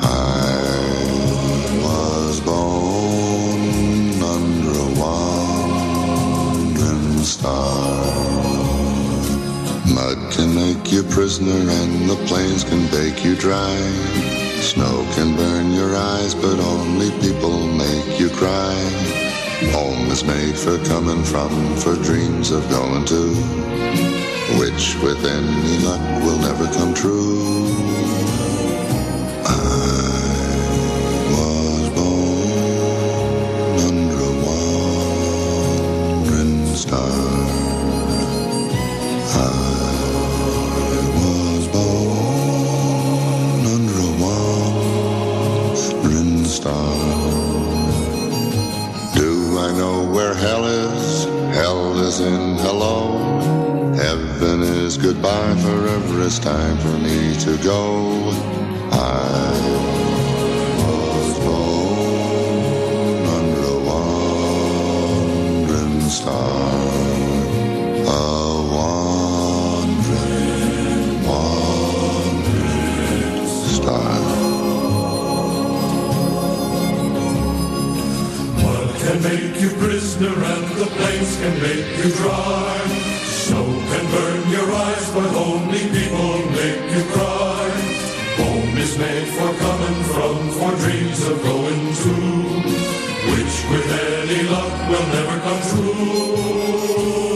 I 0.00 0.54
was 1.82 2.40
born 2.40 4.22
under 4.22 4.70
a 4.70 4.90
wandering 5.02 6.14
star. 7.24 8.04
Mud 9.92 10.30
can 10.30 10.54
make 10.54 10.92
you 10.92 11.02
prisoner 11.02 11.50
and 11.50 12.08
the 12.08 12.14
plains 12.28 12.62
can 12.62 12.86
bake 12.92 13.24
you 13.24 13.34
dry. 13.34 13.76
Snow 14.60 15.04
can 15.16 15.34
burn 15.34 15.72
your 15.72 15.96
eyes, 15.96 16.36
but 16.36 16.60
only 16.60 17.10
people 17.20 17.66
make 17.66 18.20
you 18.20 18.30
cry. 18.30 18.76
Home 19.72 20.08
is 20.12 20.22
made 20.22 20.56
for 20.56 20.78
coming 20.84 21.24
from, 21.24 21.50
for 21.78 21.96
dreams 21.96 22.52
of 22.52 22.70
going 22.70 23.04
to, 23.06 23.34
which 24.56 24.96
with 25.02 25.24
any 25.24 25.78
luck 25.84 26.00
will 26.22 26.38
never 26.38 26.66
come 26.72 26.94
true. 26.94 27.66
I 29.44 29.56
was 31.34 31.88
born 31.90 33.78
under 33.88 34.18
a 34.24 34.32
wandering 36.24 36.66
star. 36.74 37.10
I 39.34 39.46
was 41.18 41.68
born 41.68 43.62
under 43.74 43.98
a 44.08 44.12
wandering 45.92 46.44
star. 46.44 46.96
Do 49.14 49.58
I 49.58 49.72
know 49.76 49.96
where 50.10 50.34
hell 50.34 50.64
is? 50.64 51.26
Hell 51.54 51.98
is 52.00 52.20
in 52.20 52.56
hello. 52.58 53.37
Goodbye, 55.00 55.54
forever 55.62 56.22
it's 56.24 56.40
time 56.40 56.76
for 56.78 56.98
me 56.98 57.36
to 57.38 57.56
go. 57.62 58.32
I 58.90 59.52
was 60.88 61.38
born 61.38 63.26
under 63.36 63.62
a 63.62 63.78
wandering 64.68 66.00
star. 66.10 66.72
A 68.06 68.18
wandering, 68.74 70.08
wandering 71.24 72.66
star. 73.46 74.18
Mud 78.62 78.88
can 78.98 79.18
make 79.22 79.60
you 79.60 79.70
prisoner 79.76 80.34
and 80.34 80.66
the 80.76 80.86
plains 80.86 81.36
can 81.36 81.54
make 81.62 81.86
you 81.98 82.10
dry. 82.16 83.07
But 85.18 85.34
only 85.34 85.80
people 85.80 86.38
make 86.52 86.94
you 86.94 87.02
cry. 87.10 87.70
Home 88.36 88.78
is 88.78 88.96
made 88.96 89.26
for 89.26 89.52
coming 89.64 90.00
from, 90.14 90.48
for 90.50 90.70
dreams 90.78 91.26
of 91.26 91.42
going 91.42 91.86
to, 92.02 92.14
which 93.32 93.54
with 93.68 93.88
any 94.14 94.48
luck 94.48 94.74
will 94.88 95.06
never 95.16 95.40
come 95.40 95.62
true. 95.70 97.27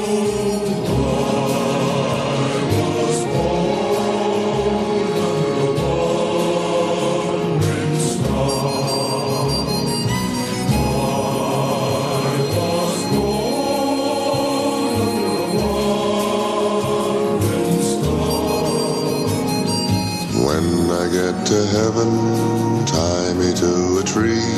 To 21.52 21.66
heaven, 21.66 22.86
tie 22.86 23.34
me 23.34 23.52
to 23.52 23.98
a 24.00 24.02
tree, 24.06 24.54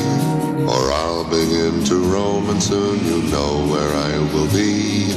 or 0.62 0.92
I'll 0.92 1.24
begin 1.24 1.82
to 1.86 1.96
roam, 1.96 2.48
and 2.50 2.62
soon 2.62 3.04
you'll 3.04 3.30
know 3.32 3.66
where 3.66 3.92
I 3.92 4.16
will 4.32 4.46
be. 4.52 5.12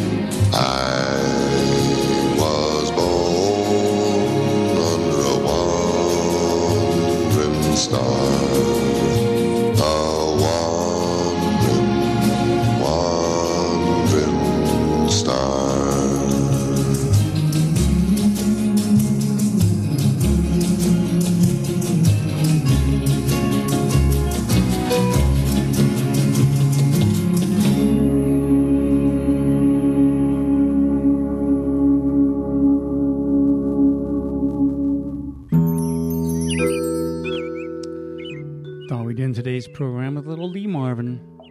I 0.53 1.21
was 2.35 2.89
born 2.97 4.75
under 4.91 5.21
a 5.21 5.37
wandering 7.45 7.75
star. 7.75 8.76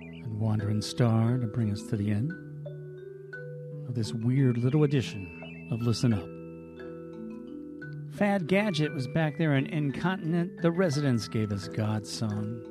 And 0.07 0.39
Wandering 0.41 0.81
Star 0.83 1.39
to 1.39 1.47
bring 1.47 1.71
us 1.71 1.83
to 1.85 1.97
the 1.97 2.11
end 2.11 2.33
of 3.89 3.95
this 3.95 4.13
weird 4.13 4.59
little 4.59 4.85
edition 4.85 5.69
of 5.71 5.83
Listen 5.83 6.13
Up. 6.13 6.29
Fad 8.17 8.47
Gadget 8.47 8.95
was 8.95 9.07
back 9.09 9.37
there 9.37 9.57
in 9.57 9.67
Incontinent. 9.67 10.63
The 10.63 10.71
Residents 10.71 11.29
gave 11.29 11.53
us 11.53 11.69
God's 11.69 12.11
Song. 12.11 12.63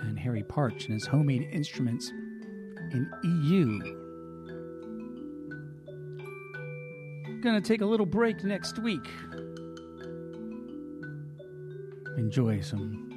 And 0.00 0.18
Harry 0.18 0.42
Partch 0.42 0.86
and 0.86 0.94
his 0.94 1.06
homemade 1.06 1.48
instruments 1.52 2.10
in 2.90 3.08
EU. 3.22 3.78
Gonna 7.42 7.60
take 7.60 7.80
a 7.80 7.86
little 7.86 8.06
break 8.06 8.42
next 8.44 8.78
week. 8.78 9.06
Enjoy 12.16 12.60
some 12.60 13.11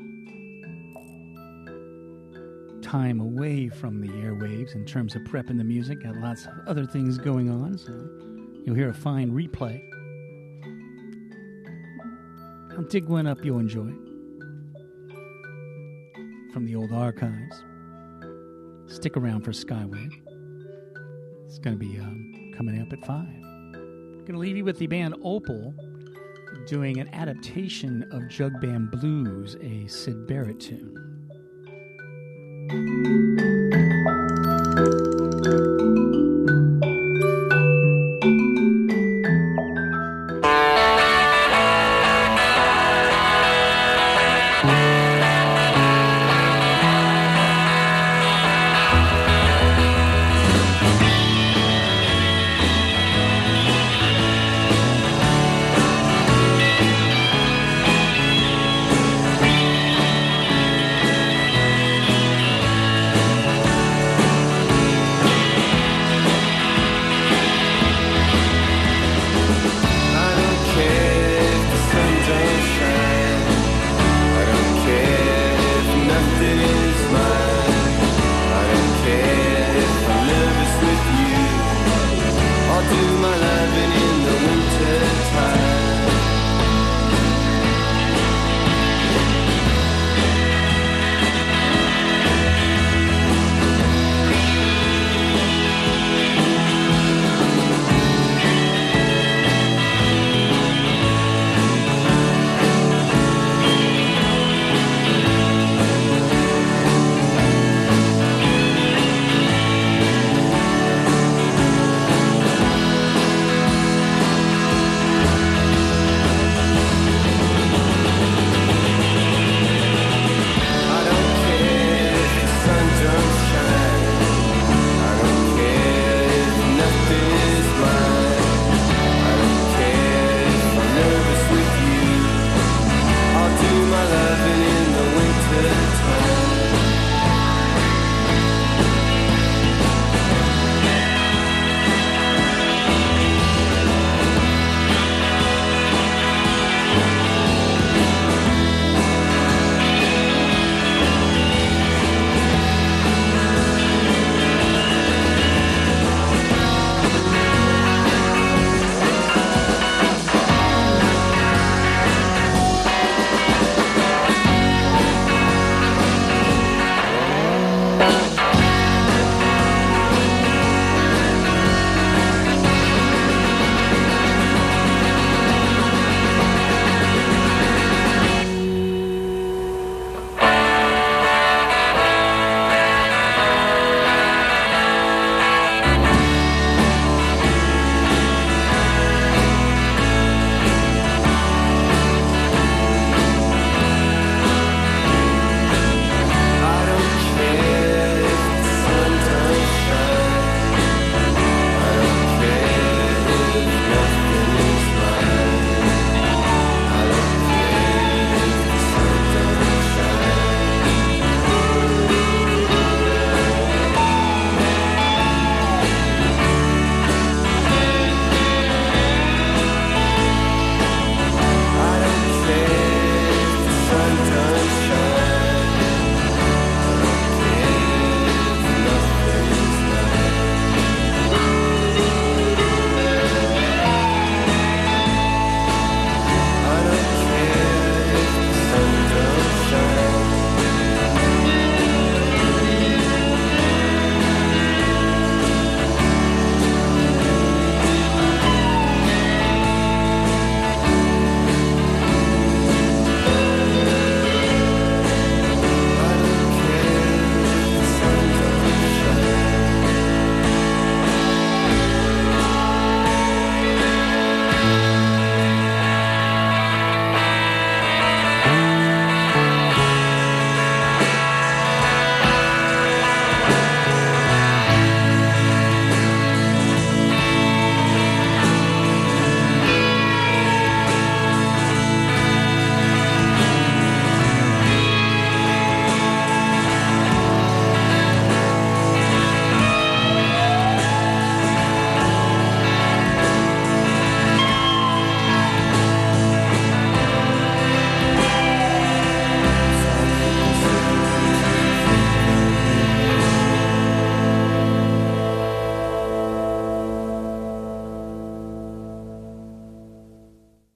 time 2.86 3.20
away 3.20 3.68
from 3.68 3.99
the 3.99 4.07
airwaves 4.07 4.76
in 4.76 4.86
terms 4.86 5.16
of 5.16 5.24
prepping 5.24 5.57
the 5.57 5.64
music. 5.64 6.03
Got 6.03 6.18
lots 6.18 6.45
of 6.45 6.53
other 6.68 6.86
things 6.86 7.18
going 7.18 7.49
on, 7.49 7.80
so 7.80 7.91
you'll 8.64 8.76
hear 8.76 8.90
a 8.90 8.94
fine 8.94 9.32
replay. 9.32 9.82
I'll 12.78 12.84
dig 12.84 13.06
one 13.06 13.26
up 13.26 13.44
you'll 13.44 13.57
enjoy 13.57 13.91
from 16.53 16.66
the 16.66 16.76
old 16.76 16.91
archives. 16.91 17.64
Stick 18.86 19.18
around 19.18 19.41
for 19.41 19.52
Skyway. 19.52 20.12
It's 21.48 21.57
going 21.57 21.80
to 21.80 21.84
be 21.84 21.98
um, 21.98 22.53
coming 22.56 22.80
up 22.80 22.94
at 22.94 23.03
5. 23.03 23.10
I'm 23.10 24.18
Going 24.20 24.34
to 24.34 24.38
leave 24.38 24.57
you 24.57 24.64
with 24.64 24.78
the 24.78 24.88
band 24.88 25.16
Opal 25.24 25.74
doing 26.68 26.99
an 26.99 27.10
adaptation 27.14 28.07
of 28.12 28.28
Jug 28.28 28.62
Band 28.62 28.91
Blues, 28.91 29.57
a 29.62 29.88
Syd 29.88 30.28
Barrett 30.28 30.60
tune. 30.60 31.05
Thank 32.67 32.89
you. 32.89 32.95